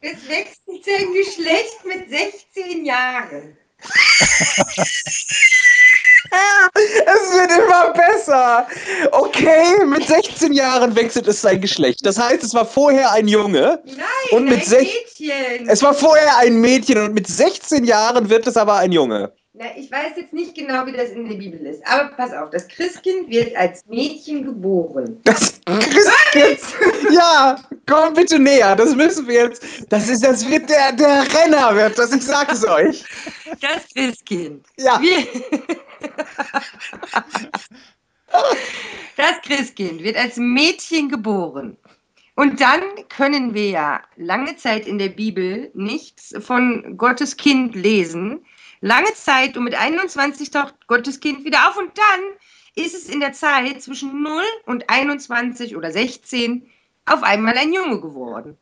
Es 0.00 0.28
wechselt 0.28 0.84
sein 0.84 1.12
Geschlecht 1.12 1.84
mit 1.84 2.08
16 2.08 2.86
Jahren. 2.86 3.56
Es 6.74 7.32
wird 7.32 7.50
immer 7.50 7.92
besser. 7.92 8.66
Okay, 9.12 9.84
mit 9.84 10.06
16 10.06 10.52
Jahren 10.52 10.94
wechselt 10.94 11.26
es 11.26 11.40
sein 11.42 11.60
Geschlecht. 11.60 12.04
Das 12.04 12.18
heißt, 12.18 12.42
es 12.42 12.54
war 12.54 12.64
vorher 12.64 13.12
ein 13.12 13.28
Junge. 13.28 13.80
Nein, 13.84 13.96
Und 14.32 14.44
mit 14.44 14.66
ein 14.66 14.86
Mädchen. 15.18 15.68
Es 15.68 15.82
war 15.82 15.94
vorher 15.94 16.36
ein 16.38 16.60
Mädchen 16.60 16.98
und 16.98 17.14
mit 17.14 17.26
16 17.26 17.84
Jahren 17.84 18.30
wird 18.30 18.46
es 18.46 18.56
aber 18.56 18.76
ein 18.76 18.92
Junge. 18.92 19.32
Na, 19.52 19.64
ich 19.76 19.90
weiß 19.90 20.12
jetzt 20.16 20.32
nicht 20.32 20.54
genau, 20.54 20.86
wie 20.86 20.92
das 20.92 21.10
in 21.10 21.28
der 21.28 21.34
Bibel 21.34 21.58
ist. 21.66 21.84
Aber 21.84 22.10
pass 22.14 22.32
auf, 22.32 22.50
das 22.50 22.68
Christkind 22.68 23.28
wird 23.28 23.56
als 23.56 23.84
Mädchen 23.86 24.44
geboren. 24.44 25.20
Das 25.24 25.60
Christkind. 25.64 26.60
Ja, 27.10 27.60
komm 27.88 28.14
bitte 28.14 28.38
näher. 28.38 28.76
Das 28.76 28.94
müssen 28.94 29.26
wir 29.26 29.34
jetzt. 29.46 29.64
Das 29.88 30.08
ist, 30.08 30.22
das 30.24 30.48
wird 30.48 30.70
der, 30.70 30.92
der 30.92 31.24
Renner 31.34 31.74
wird 31.74 31.98
das. 31.98 32.12
Ich 32.14 32.22
sag 32.22 32.52
es 32.52 32.64
euch. 32.64 33.04
Das 33.60 33.88
Christkind. 33.92 34.64
Ja. 34.78 35.00
Wir- 35.00 35.26
Das 39.16 39.40
Christkind 39.42 40.02
wird 40.04 40.16
als 40.16 40.36
Mädchen 40.36 41.08
geboren. 41.08 41.76
Und 42.36 42.60
dann 42.60 42.80
können 43.08 43.52
wir 43.54 43.68
ja 43.70 44.00
lange 44.16 44.56
Zeit 44.56 44.86
in 44.86 44.98
der 44.98 45.08
Bibel 45.08 45.70
nichts 45.74 46.32
von 46.38 46.96
Gottes 46.96 47.36
Kind 47.36 47.74
lesen. 47.74 48.44
Lange 48.80 49.12
Zeit 49.14 49.56
und 49.56 49.64
mit 49.64 49.74
21 49.74 50.50
taucht 50.50 50.74
Gottes 50.86 51.20
Kind 51.20 51.44
wieder 51.44 51.68
auf 51.68 51.76
und 51.76 51.90
dann 51.96 52.84
ist 52.84 52.94
es 52.94 53.08
in 53.08 53.20
der 53.20 53.32
Zeit 53.32 53.82
zwischen 53.82 54.22
0 54.22 54.42
und 54.66 54.88
21 54.88 55.76
oder 55.76 55.90
16 55.92 56.66
auf 57.06 57.22
einmal 57.22 57.56
ein 57.58 57.72
Junge 57.72 58.00
geworden. 58.00 58.56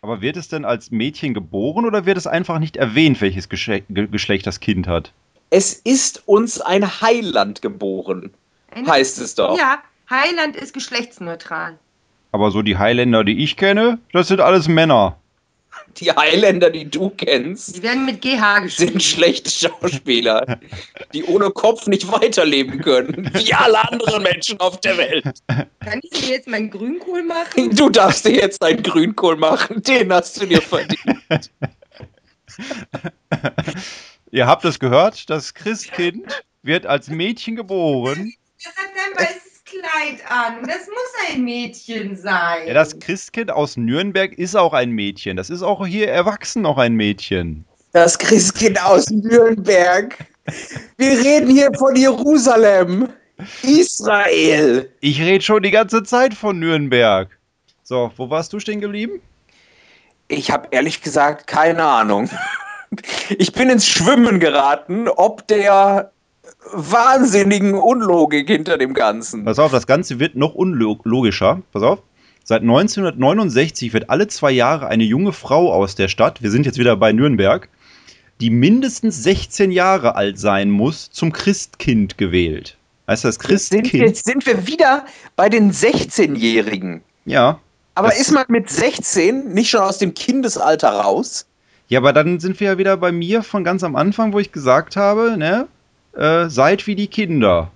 Aber 0.00 0.20
wird 0.22 0.36
es 0.36 0.48
denn 0.48 0.64
als 0.64 0.90
Mädchen 0.90 1.34
geboren 1.34 1.84
oder 1.84 2.06
wird 2.06 2.16
es 2.16 2.26
einfach 2.26 2.60
nicht 2.60 2.76
erwähnt, 2.76 3.20
welches 3.20 3.48
Gesche 3.48 3.82
Ge 3.88 4.06
Geschlecht 4.06 4.46
das 4.46 4.60
Kind 4.60 4.86
hat? 4.86 5.12
Es 5.50 5.72
ist 5.74 6.22
uns 6.26 6.60
ein 6.60 7.00
Heiland 7.00 7.60
geboren, 7.62 8.32
Ein- 8.70 8.86
heißt 8.86 9.18
es 9.18 9.34
doch. 9.34 9.58
Ja, 9.58 9.82
Heiland 10.08 10.56
ist 10.56 10.72
geschlechtsneutral. 10.72 11.78
Aber 12.32 12.50
so 12.50 12.62
die 12.62 12.78
Highlander, 12.78 13.24
die 13.24 13.42
ich 13.42 13.56
kenne, 13.56 13.98
das 14.12 14.28
sind 14.28 14.40
alles 14.40 14.68
Männer. 14.68 15.18
Die 15.96 16.10
Highlander, 16.10 16.70
die 16.70 16.88
du 16.88 17.10
kennst, 17.10 17.74
Sie 17.74 17.82
werden 17.82 18.04
mit 18.04 18.20
GH 18.20 18.68
sind 18.68 19.02
schlechte 19.02 19.50
Schauspieler, 19.50 20.58
die 21.12 21.24
ohne 21.24 21.50
Kopf 21.50 21.86
nicht 21.86 22.10
weiterleben 22.10 22.80
können, 22.80 23.30
wie 23.34 23.52
alle 23.54 23.88
anderen 23.88 24.22
Menschen 24.22 24.60
auf 24.60 24.80
der 24.80 24.96
Welt. 24.96 25.24
Kann 25.48 26.00
ich 26.02 26.22
mir 26.22 26.36
jetzt 26.36 26.48
meinen 26.48 26.70
Grünkohl 26.70 27.22
machen? 27.22 27.74
Du 27.74 27.88
darfst 27.88 28.24
dir 28.26 28.34
jetzt 28.34 28.62
einen 28.62 28.82
Grünkohl 28.82 29.36
machen, 29.36 29.82
den 29.82 30.12
hast 30.12 30.40
du 30.40 30.46
dir 30.46 30.62
verdient. 30.62 31.50
Ihr 34.30 34.46
habt 34.46 34.64
es 34.64 34.78
gehört, 34.78 35.30
das 35.30 35.54
Christkind 35.54 36.44
wird 36.62 36.86
als 36.86 37.08
Mädchen 37.08 37.56
geboren. 37.56 38.32
Das 38.62 38.72
hat 38.74 38.84
ein 38.94 39.16
weißes 39.16 39.47
Kleid 39.68 40.20
an. 40.30 40.62
Das 40.66 40.86
muss 40.86 41.30
ein 41.30 41.44
Mädchen 41.44 42.16
sein. 42.16 42.66
Ja, 42.66 42.74
das 42.74 42.98
Christkind 42.98 43.50
aus 43.50 43.76
Nürnberg 43.76 44.32
ist 44.38 44.56
auch 44.56 44.72
ein 44.72 44.90
Mädchen. 44.90 45.36
Das 45.36 45.50
ist 45.50 45.62
auch 45.62 45.86
hier 45.86 46.08
erwachsen 46.08 46.62
noch 46.62 46.78
ein 46.78 46.94
Mädchen. 46.94 47.64
Das 47.92 48.18
Christkind 48.18 48.82
aus 48.82 49.10
Nürnberg. 49.10 50.16
Wir 50.96 51.10
reden 51.10 51.50
hier 51.50 51.70
von 51.78 51.94
Jerusalem, 51.96 53.08
Israel. 53.62 54.90
Ich 55.00 55.20
rede 55.20 55.44
schon 55.44 55.62
die 55.62 55.70
ganze 55.70 56.02
Zeit 56.02 56.34
von 56.34 56.58
Nürnberg. 56.58 57.28
So, 57.82 58.10
wo 58.16 58.30
warst 58.30 58.52
du 58.52 58.60
stehen 58.60 58.80
geblieben? 58.80 59.20
Ich 60.28 60.50
habe 60.50 60.68
ehrlich 60.70 61.02
gesagt 61.02 61.46
keine 61.46 61.84
Ahnung. 61.84 62.30
Ich 63.36 63.52
bin 63.52 63.68
ins 63.68 63.86
Schwimmen 63.86 64.40
geraten, 64.40 65.08
ob 65.08 65.46
der 65.48 66.10
wahnsinnigen 66.72 67.74
Unlogik 67.74 68.48
hinter 68.48 68.78
dem 68.78 68.94
Ganzen. 68.94 69.44
Pass 69.44 69.58
auf, 69.58 69.72
das 69.72 69.86
Ganze 69.86 70.18
wird 70.20 70.36
noch 70.36 70.54
unlogischer. 70.54 71.62
Pass 71.72 71.82
auf. 71.82 72.02
Seit 72.44 72.62
1969 72.62 73.92
wird 73.92 74.08
alle 74.08 74.26
zwei 74.28 74.50
Jahre 74.50 74.88
eine 74.88 75.04
junge 75.04 75.34
Frau 75.34 75.70
aus 75.72 75.96
der 75.96 76.08
Stadt, 76.08 76.42
wir 76.42 76.50
sind 76.50 76.64
jetzt 76.64 76.78
wieder 76.78 76.96
bei 76.96 77.12
Nürnberg, 77.12 77.68
die 78.40 78.48
mindestens 78.48 79.22
16 79.22 79.70
Jahre 79.70 80.14
alt 80.14 80.38
sein 80.38 80.70
muss, 80.70 81.10
zum 81.10 81.32
Christkind 81.32 82.16
gewählt. 82.16 82.78
Heißt 83.06 83.24
das 83.24 83.36
Jetzt 83.48 83.68
sind, 83.68 83.82
Christkind? 83.82 84.02
jetzt 84.02 84.24
sind 84.24 84.46
wir 84.46 84.66
wieder 84.66 85.04
bei 85.36 85.48
den 85.48 85.72
16-Jährigen. 85.72 87.02
Ja. 87.26 87.60
Aber 87.94 88.14
ist 88.14 88.32
man 88.32 88.44
mit 88.48 88.70
16 88.70 89.52
nicht 89.52 89.70
schon 89.70 89.80
aus 89.80 89.98
dem 89.98 90.14
Kindesalter 90.14 90.90
raus? 90.90 91.46
Ja, 91.88 92.00
aber 92.00 92.12
dann 92.12 92.38
sind 92.38 92.60
wir 92.60 92.68
ja 92.68 92.78
wieder 92.78 92.96
bei 92.96 93.12
mir 93.12 93.42
von 93.42 93.64
ganz 93.64 93.82
am 93.82 93.96
Anfang, 93.96 94.32
wo 94.32 94.38
ich 94.38 94.52
gesagt 94.52 94.96
habe, 94.96 95.36
ne, 95.36 95.66
äh, 96.18 96.48
seid 96.50 96.86
wie 96.86 96.94
die 96.94 97.06
Kinder. 97.06 97.70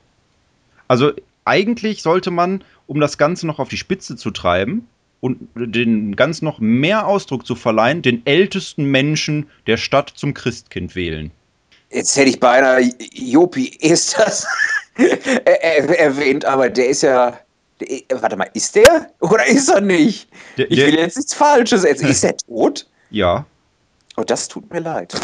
Also 0.88 1.12
eigentlich 1.44 2.02
sollte 2.02 2.30
man, 2.30 2.62
um 2.86 3.00
das 3.00 3.16
Ganze 3.18 3.46
noch 3.46 3.58
auf 3.58 3.68
die 3.68 3.76
Spitze 3.78 4.16
zu 4.16 4.30
treiben 4.30 4.86
und 5.20 5.38
den 5.54 6.16
ganz 6.16 6.42
noch 6.42 6.58
mehr 6.58 7.06
Ausdruck 7.06 7.46
zu 7.46 7.54
verleihen, 7.54 8.02
den 8.02 8.26
ältesten 8.26 8.84
Menschen 8.84 9.48
der 9.66 9.76
Stadt 9.76 10.12
zum 10.14 10.34
Christkind 10.34 10.94
wählen. 10.94 11.30
Jetzt 11.90 12.16
hätte 12.16 12.30
ich 12.30 12.40
beinahe 12.40 12.90
Jopi 13.12 13.76
Esters 13.80 14.46
er- 14.96 15.62
er- 15.62 15.98
erwähnt, 15.98 16.44
aber 16.44 16.68
der 16.70 16.88
ist 16.88 17.02
ja. 17.02 17.38
Der, 17.80 18.22
warte 18.22 18.36
mal, 18.36 18.48
ist 18.54 18.76
der 18.76 19.10
oder 19.20 19.44
ist 19.46 19.68
er 19.68 19.80
nicht? 19.80 20.28
Der, 20.56 20.70
Ich 20.70 20.78
will 20.78 20.94
jetzt 20.94 21.16
nichts 21.16 21.34
Falsches. 21.34 21.82
Jetzt, 21.84 22.02
ist 22.02 22.22
er 22.24 22.36
tot? 22.48 22.86
ja, 23.10 23.44
Oh, 24.16 24.22
das 24.24 24.46
tut 24.46 24.70
mir 24.70 24.80
leid. 24.80 25.14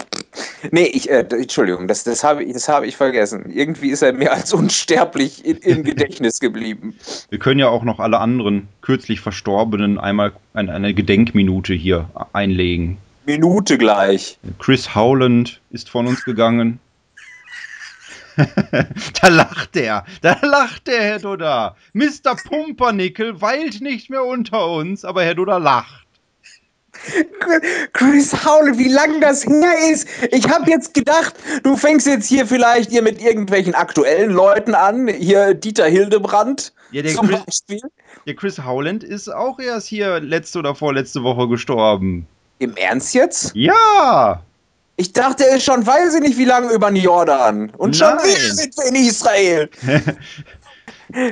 Nee, 0.70 0.86
ich, 0.86 1.10
äh, 1.10 1.26
Entschuldigung, 1.30 1.88
das, 1.88 2.04
das, 2.04 2.24
habe 2.24 2.44
ich, 2.44 2.52
das 2.52 2.68
habe 2.68 2.86
ich 2.86 2.96
vergessen. 2.96 3.50
Irgendwie 3.52 3.90
ist 3.90 4.02
er 4.02 4.12
mir 4.12 4.32
als 4.32 4.52
unsterblich 4.52 5.44
in, 5.44 5.56
im 5.58 5.84
Gedächtnis 5.84 6.40
geblieben. 6.40 6.96
wir 7.30 7.38
können 7.38 7.60
ja 7.60 7.68
auch 7.68 7.84
noch 7.84 8.00
alle 8.00 8.18
anderen 8.18 8.68
kürzlich 8.80 9.20
Verstorbenen 9.20 9.98
einmal 9.98 10.32
ein, 10.54 10.70
eine 10.70 10.94
Gedenkminute 10.94 11.74
hier 11.74 12.08
einlegen. 12.32 12.98
Minute 13.26 13.76
gleich. 13.78 14.38
Chris 14.58 14.94
Howland 14.94 15.60
ist 15.70 15.90
von 15.90 16.06
uns 16.06 16.24
gegangen. 16.24 16.80
da 19.20 19.28
lacht 19.28 19.76
er, 19.76 20.04
da 20.22 20.38
lacht 20.42 20.86
der 20.86 21.02
Herr 21.02 21.18
Dodda. 21.18 21.76
Mr. 21.92 22.36
Pumpernickel 22.48 23.40
weilt 23.40 23.80
nicht 23.80 24.10
mehr 24.10 24.24
unter 24.24 24.68
uns, 24.68 25.04
aber 25.04 25.24
Herr 25.24 25.34
Dodda 25.34 25.58
lacht. 25.58 26.07
Chris 27.92 28.32
Howlett, 28.44 28.78
wie 28.78 28.88
lang 28.88 29.20
das 29.20 29.44
her 29.46 29.72
ist. 29.90 30.08
Ich 30.30 30.48
habe 30.48 30.70
jetzt 30.70 30.94
gedacht, 30.94 31.34
du 31.62 31.76
fängst 31.76 32.06
jetzt 32.06 32.26
hier 32.26 32.46
vielleicht 32.46 32.90
hier 32.90 33.02
mit 33.02 33.20
irgendwelchen 33.22 33.74
aktuellen 33.74 34.30
Leuten 34.30 34.74
an. 34.74 35.08
Hier 35.08 35.54
Dieter 35.54 35.86
Hildebrand 35.86 36.72
Ja, 36.90 37.02
der 37.02 37.14
zum 37.14 37.28
Chris, 37.28 37.40
Beispiel. 37.44 37.80
der 38.26 38.34
Chris 38.34 38.58
Howland 38.64 39.04
ist 39.04 39.28
auch 39.32 39.58
erst 39.58 39.86
hier 39.88 40.20
letzte 40.20 40.58
oder 40.58 40.74
vorletzte 40.74 41.22
Woche 41.22 41.48
gestorben. 41.48 42.26
Im 42.58 42.76
Ernst 42.76 43.14
jetzt? 43.14 43.52
Ja, 43.54 44.42
Ich 44.96 45.12
dachte, 45.12 45.46
er 45.46 45.56
ist 45.58 45.64
schon, 45.64 45.86
weiß 45.86 46.16
ich 46.16 46.20
nicht, 46.22 46.38
wie 46.38 46.44
lange 46.44 46.72
über 46.72 46.88
den 46.90 46.96
Jordan. 46.96 47.70
Und 47.78 47.94
schon 47.96 48.16
Nein. 48.16 48.24
wieder 48.26 48.54
sind 48.54 48.76
wir 48.76 48.84
in 48.86 48.94
Israel. 48.96 49.70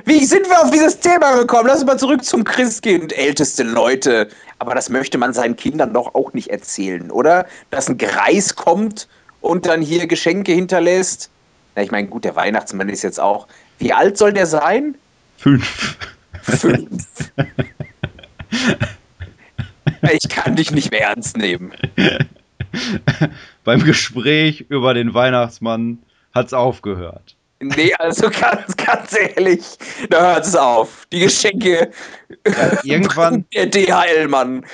Wie 0.04 0.24
sind 0.24 0.48
wir 0.48 0.62
auf 0.62 0.70
dieses 0.70 1.00
Thema 1.00 1.36
gekommen? 1.38 1.66
Lass 1.66 1.80
uns 1.80 1.86
mal 1.86 1.98
zurück 1.98 2.24
zum 2.24 2.44
Christkind, 2.44 3.16
älteste 3.16 3.62
Leute. 3.62 4.28
Aber 4.58 4.74
das 4.74 4.88
möchte 4.88 5.18
man 5.18 5.34
seinen 5.34 5.56
Kindern 5.56 5.92
doch 5.92 6.14
auch 6.14 6.32
nicht 6.32 6.48
erzählen, 6.48 7.10
oder? 7.10 7.46
Dass 7.70 7.88
ein 7.88 7.98
Greis 7.98 8.56
kommt 8.56 9.06
und 9.42 9.66
dann 9.66 9.82
hier 9.82 10.06
Geschenke 10.06 10.52
hinterlässt. 10.52 11.30
Na, 11.74 11.82
ich 11.82 11.90
meine, 11.90 12.08
gut, 12.08 12.24
der 12.24 12.34
Weihnachtsmann 12.36 12.88
ist 12.88 13.02
jetzt 13.02 13.20
auch. 13.20 13.48
Wie 13.78 13.92
alt 13.92 14.16
soll 14.16 14.32
der 14.32 14.46
sein? 14.46 14.96
fünf. 15.36 15.98
Fünf. 16.42 17.04
ich 20.12 20.28
kann 20.30 20.56
dich 20.56 20.70
nicht 20.70 20.90
mehr 20.90 21.02
ernst 21.02 21.36
nehmen. 21.36 21.72
Beim 23.64 23.84
Gespräch 23.84 24.64
über 24.68 24.94
den 24.94 25.12
Weihnachtsmann 25.12 25.98
hat's 26.32 26.54
aufgehört. 26.54 27.35
Nee, 27.60 27.94
also 27.94 28.30
ganz, 28.40 28.76
ganz 28.76 29.16
ehrlich, 29.18 29.62
da 30.10 30.34
hört 30.34 30.44
es 30.46 30.54
auf. 30.56 31.06
Die 31.12 31.20
Geschenke. 31.20 31.90
irgendwann- 32.84 33.44
Der 33.54 33.66
DHL-Mann. 33.66 34.64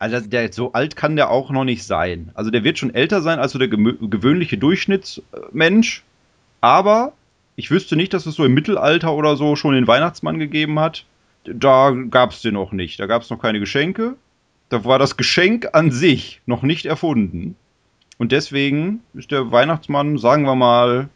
Also 0.00 0.20
der, 0.20 0.52
so 0.52 0.72
alt 0.72 0.94
kann 0.94 1.16
der 1.16 1.30
auch 1.30 1.50
noch 1.50 1.64
nicht 1.64 1.82
sein. 1.84 2.30
Also 2.34 2.50
der 2.50 2.62
wird 2.62 2.78
schon 2.78 2.94
älter 2.94 3.20
sein 3.20 3.40
als 3.40 3.50
so 3.52 3.58
der 3.58 3.66
gewöhnliche 3.66 4.56
Durchschnittsmensch. 4.56 6.04
Aber 6.60 7.12
ich 7.56 7.70
wüsste 7.72 7.96
nicht, 7.96 8.14
dass 8.14 8.26
es 8.26 8.36
so 8.36 8.44
im 8.44 8.54
Mittelalter 8.54 9.12
oder 9.12 9.36
so 9.36 9.56
schon 9.56 9.74
den 9.74 9.88
Weihnachtsmann 9.88 10.38
gegeben 10.38 10.78
hat. 10.78 11.04
Da 11.44 11.92
gab 12.10 12.30
es 12.30 12.42
den 12.42 12.54
noch 12.54 12.70
nicht. 12.70 13.00
Da 13.00 13.06
gab 13.06 13.22
es 13.22 13.30
noch 13.30 13.40
keine 13.42 13.58
Geschenke. 13.58 14.14
Da 14.68 14.84
war 14.84 15.00
das 15.00 15.16
Geschenk 15.16 15.68
an 15.72 15.90
sich 15.90 16.40
noch 16.46 16.62
nicht 16.62 16.86
erfunden. 16.86 17.56
Und 18.18 18.30
deswegen 18.30 19.00
ist 19.14 19.30
der 19.32 19.50
Weihnachtsmann, 19.50 20.18
sagen 20.18 20.44
wir 20.44 20.54
mal, 20.54 21.08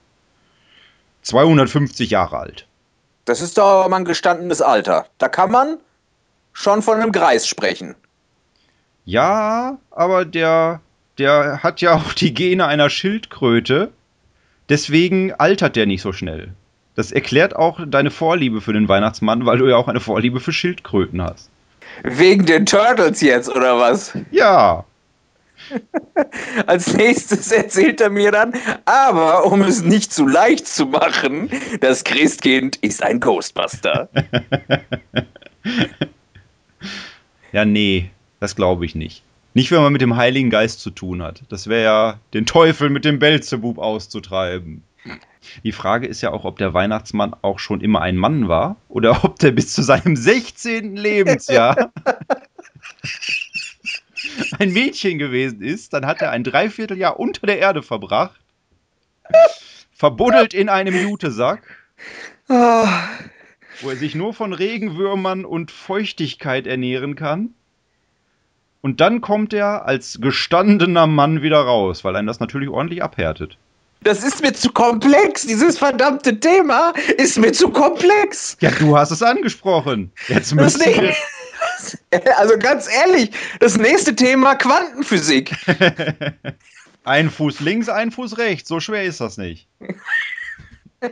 250 1.23 2.11
Jahre 2.11 2.39
alt. 2.39 2.67
Das 3.25 3.41
ist 3.41 3.59
doch 3.59 3.89
mal 3.89 3.99
ein 3.99 4.05
gestandenes 4.05 4.61
Alter. 4.61 5.07
Da 5.19 5.29
kann 5.29 5.51
man 5.51 5.79
schon 6.53 6.83
von 6.83 7.01
einem 7.01 7.13
Greis 7.13 7.47
sprechen. 7.47 7.95
Ja, 9.05 9.79
aber 9.91 10.25
der, 10.25 10.81
der 11.19 11.63
hat 11.63 11.81
ja 11.81 11.95
auch 11.95 12.13
die 12.13 12.35
Gene 12.35 12.67
einer 12.67 12.91
Schildkröte. 12.91 13.93
Deswegen 14.69 15.33
altert 15.33 15.77
der 15.77 15.87
nicht 15.87 16.03
so 16.03 16.13
schnell. 16.13 16.53
Das 16.95 17.11
erklärt 17.11 17.57
auch 17.57 17.81
deine 17.87 18.11
Vorliebe 18.11 18.61
für 18.61 18.73
den 18.73 18.89
Weihnachtsmann, 18.89 19.47
weil 19.47 19.59
du 19.59 19.67
ja 19.67 19.77
auch 19.77 19.89
eine 19.89 20.01
Vorliebe 20.01 20.41
für 20.41 20.53
Schildkröten 20.53 21.23
hast. 21.23 21.49
Wegen 22.03 22.47
den 22.47 22.67
Turtles 22.67 23.21
jetzt, 23.21 23.49
oder 23.49 23.79
was? 23.79 24.13
Ja. 24.31 24.85
Als 26.67 26.95
nächstes 26.95 27.51
erzählt 27.51 28.01
er 28.01 28.11
mir 28.11 28.31
dann, 28.31 28.53
aber 28.85 29.47
um 29.47 29.63
es 29.63 29.83
nicht 29.83 30.13
zu 30.13 30.27
leicht 30.27 30.67
zu 30.67 30.87
machen, 30.87 31.51
das 31.81 32.05
Christkind 32.05 32.77
ist 32.77 33.03
ein 33.03 33.21
Ghostbuster. 33.21 34.09
ja, 37.53 37.65
nee, 37.65 38.11
das 38.41 38.57
glaube 38.57 38.85
ich 38.87 38.95
nicht. 38.95 39.23
Nicht, 39.55 39.71
wenn 39.71 39.83
man 39.83 39.93
mit 39.93 40.01
dem 40.01 40.17
Heiligen 40.17 40.49
Geist 40.51 40.81
zu 40.81 40.91
tun 40.91 41.23
hat. 41.23 41.43
Das 41.51 41.67
wäre 41.67 41.85
ja, 41.85 42.21
den 42.33 42.47
Teufel 42.47 42.89
mit 42.89 43.05
dem 43.05 43.19
Belzebub 43.19 43.79
auszutreiben. 43.79 44.83
Die 45.65 45.73
Frage 45.73 46.07
ist 46.07 46.23
ja 46.23 46.31
auch, 46.31 46.45
ob 46.45 46.59
der 46.59 46.73
Weihnachtsmann 46.73 47.35
auch 47.43 47.59
schon 47.59 47.81
immer 47.81 48.01
ein 48.01 48.17
Mann 48.17 48.49
war 48.49 48.77
oder 48.89 49.25
ob 49.25 49.39
der 49.39 49.51
bis 49.51 49.73
zu 49.73 49.83
seinem 49.83 50.17
16. 50.17 50.97
Lebensjahr 50.97 51.93
ein 54.59 54.73
Mädchen 54.73 55.19
gewesen 55.19 55.62
ist. 55.62 55.93
Dann 55.93 56.07
hat 56.07 56.23
er 56.23 56.31
ein 56.31 56.45
Dreivierteljahr 56.45 57.19
unter 57.19 57.47
der 57.47 57.59
Erde 57.59 57.83
verbracht, 57.83 58.41
verbuddelt 59.93 60.55
in 60.55 60.69
einem 60.69 60.95
Jutesack, 60.95 61.62
wo 62.49 63.91
er 63.91 63.97
sich 63.97 64.15
nur 64.15 64.35
von 64.35 64.53
Regenwürmern 64.53 65.45
und 65.45 65.71
Feuchtigkeit 65.71 66.67
ernähren 66.67 67.15
kann. 67.15 67.55
Und 68.81 69.01
dann 69.01 69.21
kommt 69.21 69.53
er 69.53 69.87
als 69.87 70.19
gestandener 70.21 71.07
Mann 71.07 71.41
wieder 71.41 71.61
raus, 71.61 72.03
weil 72.03 72.17
einen 72.17 72.27
das 72.27 72.41
natürlich 72.41 72.69
ordentlich 72.69 73.03
abhärtet. 73.03 73.57
Das 74.03 74.25
ist 74.25 74.43
mir 74.43 74.53
zu 74.53 74.71
komplex. 74.71 75.47
Dieses 75.47 75.79
verdammte 75.79 76.41
Thema 76.41 76.93
ist 77.17 77.38
mir 77.38 77.53
zu 77.53 77.71
komplex. 77.71 78.57
Ja, 78.61 78.71
du 78.71 78.97
hast 78.97 79.12
es 79.12 79.23
angesprochen. 79.23 80.11
Jetzt 80.27 80.55
müssen 80.55 80.81
wir. 80.81 81.15
Also 82.37 82.59
ganz 82.59 82.88
ehrlich, 82.88 83.31
das 83.61 83.77
nächste 83.77 84.14
Thema 84.14 84.55
Quantenphysik. 84.55 85.55
ein 87.05 87.31
Fuß 87.31 87.61
links, 87.61 87.88
ein 87.88 88.11
Fuß 88.11 88.37
rechts. 88.38 88.68
So 88.68 88.81
schwer 88.81 89.05
ist 89.05 89.21
das 89.21 89.38
nicht. 89.38 89.68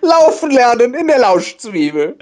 Laufen 0.00 0.50
lernen 0.50 0.94
in 0.94 1.06
der 1.06 1.18
Lauschzwiebel. 1.18 2.16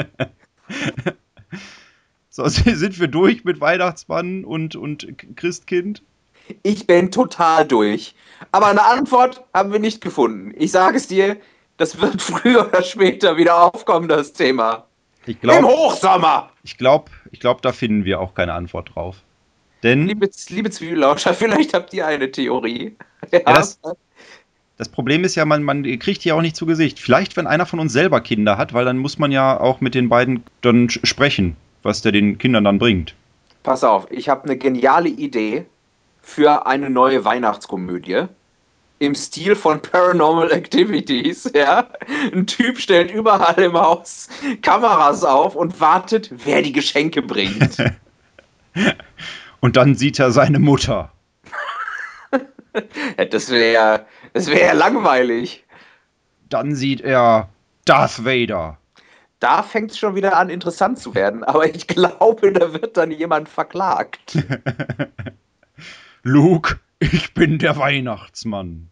So, 2.31 2.49
sind 2.49 2.99
wir 2.99 3.09
durch 3.09 3.44
mit 3.44 3.61
Weihnachtsmann 3.61 4.44
und, 4.44 4.75
und 4.77 5.37
Christkind? 5.37 6.03
Ich 6.62 6.87
bin 6.87 7.11
total 7.11 7.66
durch. 7.66 8.14
Aber 8.53 8.66
eine 8.66 8.85
Antwort 8.85 9.44
haben 9.55 9.73
wir 9.73 9.79
nicht 9.79 10.01
gefunden. 10.01 10.53
Ich 10.57 10.73
sage 10.73 10.97
es 10.97 11.07
dir, 11.07 11.37
das 11.77 12.01
wird 12.01 12.21
früher 12.23 12.67
oder 12.67 12.83
später 12.83 13.37
wieder 13.37 13.63
aufkommen, 13.63 14.09
das 14.09 14.33
Thema. 14.33 14.85
Glaub, 15.41 15.59
Im 15.59 15.65
Hochsommer! 15.67 16.51
Ich 16.63 16.77
glaube, 16.77 17.11
ich 17.31 17.41
glaub, 17.41 17.63
da 17.63 17.73
finden 17.73 18.05
wir 18.05 18.21
auch 18.21 18.35
keine 18.35 18.53
Antwort 18.53 18.95
drauf. 18.95 19.17
Denn. 19.83 20.07
Liebe, 20.07 20.29
liebe 20.49 20.71
Zwiebellauscher, 20.71 21.35
vielleicht 21.35 21.75
habt 21.75 21.93
ihr 21.95 22.07
eine 22.07 22.31
Theorie. 22.31 22.97
Ja, 23.33 23.39
ja 23.41 23.55
das, 23.55 23.81
das, 24.77 24.89
Problem 24.89 25.25
ist 25.25 25.35
ja, 25.35 25.45
man, 25.45 25.63
man 25.63 25.83
kriegt 25.99 26.23
hier 26.23 26.37
auch 26.37 26.43
nicht 26.43 26.57
zu 26.57 26.67
Gesicht. 26.67 26.99
Vielleicht, 26.99 27.37
wenn 27.37 27.47
einer 27.47 27.65
von 27.65 27.81
uns 27.81 27.93
selber 27.93 28.21
Kinder 28.21 28.59
hat, 28.59 28.75
weil 28.75 28.85
dann 28.85 28.99
muss 28.99 29.19
man 29.19 29.33
ja 29.33 29.59
auch 29.59 29.81
mit 29.81 29.95
den 29.95 30.09
beiden 30.09 30.45
dann 30.61 30.91
sprechen 30.91 31.57
was 31.85 32.03
der 32.03 32.13
den 32.13 32.39
Kindern 32.39 32.65
dann 32.65 32.79
bringt. 32.79 33.15
Pass 33.63 33.85
auf, 33.85 34.11
ich 34.11 34.29
habe 34.29 34.45
eine 34.45 34.57
geniale 34.57 35.09
Idee 35.09 35.67
für 36.21 36.67
eine 36.67 36.91
neue 36.91 37.25
Weihnachtskomödie 37.25 38.25
im 38.99 39.15
Stil 39.15 39.55
von 39.55 39.81
Paranormal 39.81 40.53
Activities. 40.53 41.51
Ja? 41.55 41.89
Ein 42.33 42.47
Typ 42.47 42.79
stellt 42.79 43.11
überall 43.11 43.63
im 43.63 43.75
Haus 43.75 44.29
Kameras 44.63 45.25
auf 45.25 45.55
und 45.55 45.81
wartet, 45.81 46.31
wer 46.45 46.63
die 46.63 46.73
Geschenke 46.73 47.23
bringt. 47.23 47.77
und 49.61 49.77
dann 49.77 49.95
sieht 49.95 50.19
er 50.19 50.31
seine 50.31 50.59
Mutter. 50.59 51.13
das 53.31 53.51
wäre 53.51 54.07
das 54.33 54.49
wär 54.49 54.75
langweilig. 54.75 55.65
Dann 56.49 56.75
sieht 56.75 57.01
er 57.01 57.49
Darth 57.85 58.25
Vader 58.25 58.79
da 59.45 59.63
fängt 59.63 59.91
es 59.91 59.99
schon 59.99 60.15
wieder 60.15 60.39
an, 60.39 60.49
interessant 60.49 60.99
zu 60.99 61.15
werden. 61.15 61.45
Aber 61.45 61.67
ich 61.69 61.87
glaube, 61.87 62.51
da 62.51 62.73
wird 62.73 62.97
dann 62.97 63.11
jemand 63.11 63.51
verklagt. 63.51 64.43
Luke, 66.23 66.81
ich 67.12 67.35
bin 67.35 67.59
der 67.59 67.77
Weihnachtsmann. 67.77 68.90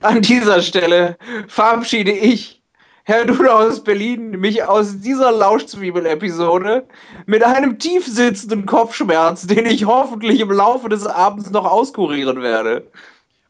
An 0.00 0.22
dieser 0.22 0.62
Stelle 0.62 1.16
verabschiede 1.48 2.12
ich, 2.12 2.62
Herr 3.04 3.24
Duda 3.24 3.58
aus 3.58 3.82
Berlin, 3.82 4.30
mich 4.32 4.62
aus 4.62 5.00
dieser 5.00 5.32
Lauschzwiebel-Episode 5.32 6.86
mit 7.26 7.42
einem 7.42 7.78
tief 7.78 8.06
sitzenden 8.06 8.66
Kopfschmerz, 8.66 9.46
den 9.46 9.66
ich 9.66 9.86
hoffentlich 9.86 10.40
im 10.40 10.50
Laufe 10.50 10.88
des 10.88 11.06
Abends 11.06 11.50
noch 11.50 11.64
auskurieren 11.64 12.42
werde. 12.42 12.86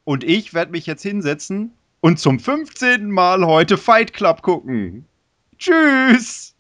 Und 0.05 0.25
ich 0.25 0.55
werde 0.55 0.70
mich 0.70 0.87
jetzt 0.87 1.03
hinsetzen 1.03 1.75
und 2.01 2.18
zum 2.18 2.38
15. 2.38 3.11
Mal 3.11 3.44
heute 3.44 3.77
Fight 3.77 4.12
Club 4.12 4.42
gucken. 4.42 5.05
Tschüss! 5.59 6.55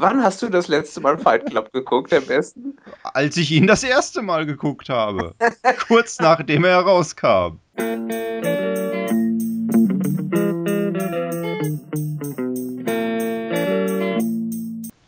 Wann 0.00 0.22
hast 0.22 0.40
du 0.42 0.48
das 0.48 0.68
letzte 0.68 1.00
Mal 1.00 1.18
Fight 1.18 1.46
Club 1.46 1.72
geguckt, 1.72 2.12
am 2.12 2.24
besten? 2.24 2.76
Als 3.02 3.36
ich 3.36 3.50
ihn 3.50 3.66
das 3.66 3.82
erste 3.82 4.22
Mal 4.22 4.46
geguckt 4.46 4.88
habe. 4.88 5.34
kurz 5.88 6.18
nachdem 6.20 6.62
er 6.62 6.76
herauskam. 6.76 7.58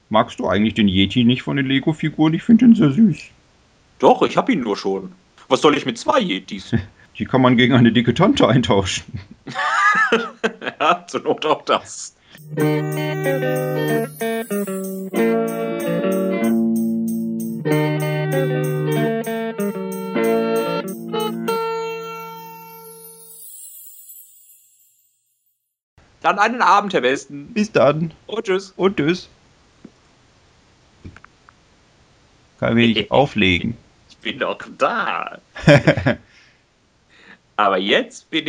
Magst 0.09 0.41
du 0.41 0.49
eigentlich 0.49 0.75
den 0.75 0.89
Yeti 0.89 1.23
nicht 1.23 1.43
von 1.43 1.57
den 1.57 1.67
Lego-Figuren? 1.67 2.35
Ich 2.35 2.43
finde 2.43 2.65
ihn 2.65 2.75
sehr 2.75 2.91
süß. 2.91 3.21
Doch, 4.01 4.23
ich 4.23 4.37
habe 4.37 4.51
ihn 4.51 4.61
nur 4.61 4.77
schon. 4.77 5.13
Was 5.47 5.61
soll 5.61 5.77
ich 5.77 5.87
mit 5.87 5.99
zwei 5.99 6.19
Yetis? 6.19 6.75
Die 7.17 7.27
kann 7.27 7.43
man 7.43 7.57
gegen 7.57 7.75
eine 7.75 7.93
dicke 7.93 8.13
Tante 8.13 8.49
eintauschen. 8.49 9.05
ja, 10.81 11.07
zur 11.07 11.21
Not 11.23 11.47
auch 11.47 11.63
das. 11.63 12.17
Dann 26.37 26.53
einen 26.53 26.63
Abend, 26.63 26.93
Herr 26.93 27.03
Westen. 27.03 27.49
Bis 27.49 27.73
dann. 27.73 28.13
Und 28.27 28.45
tschüss. 28.45 28.73
Und 28.77 28.97
tschüss. 28.97 29.29
Kann 32.59 32.77
wenig 32.77 33.11
auflegen 33.11 33.77
bin 34.21 34.39
doch 34.39 34.61
da. 34.79 35.39
Aber 37.57 37.79
jetzt 37.79 38.31
bin 38.31 38.41
ich 38.41 38.49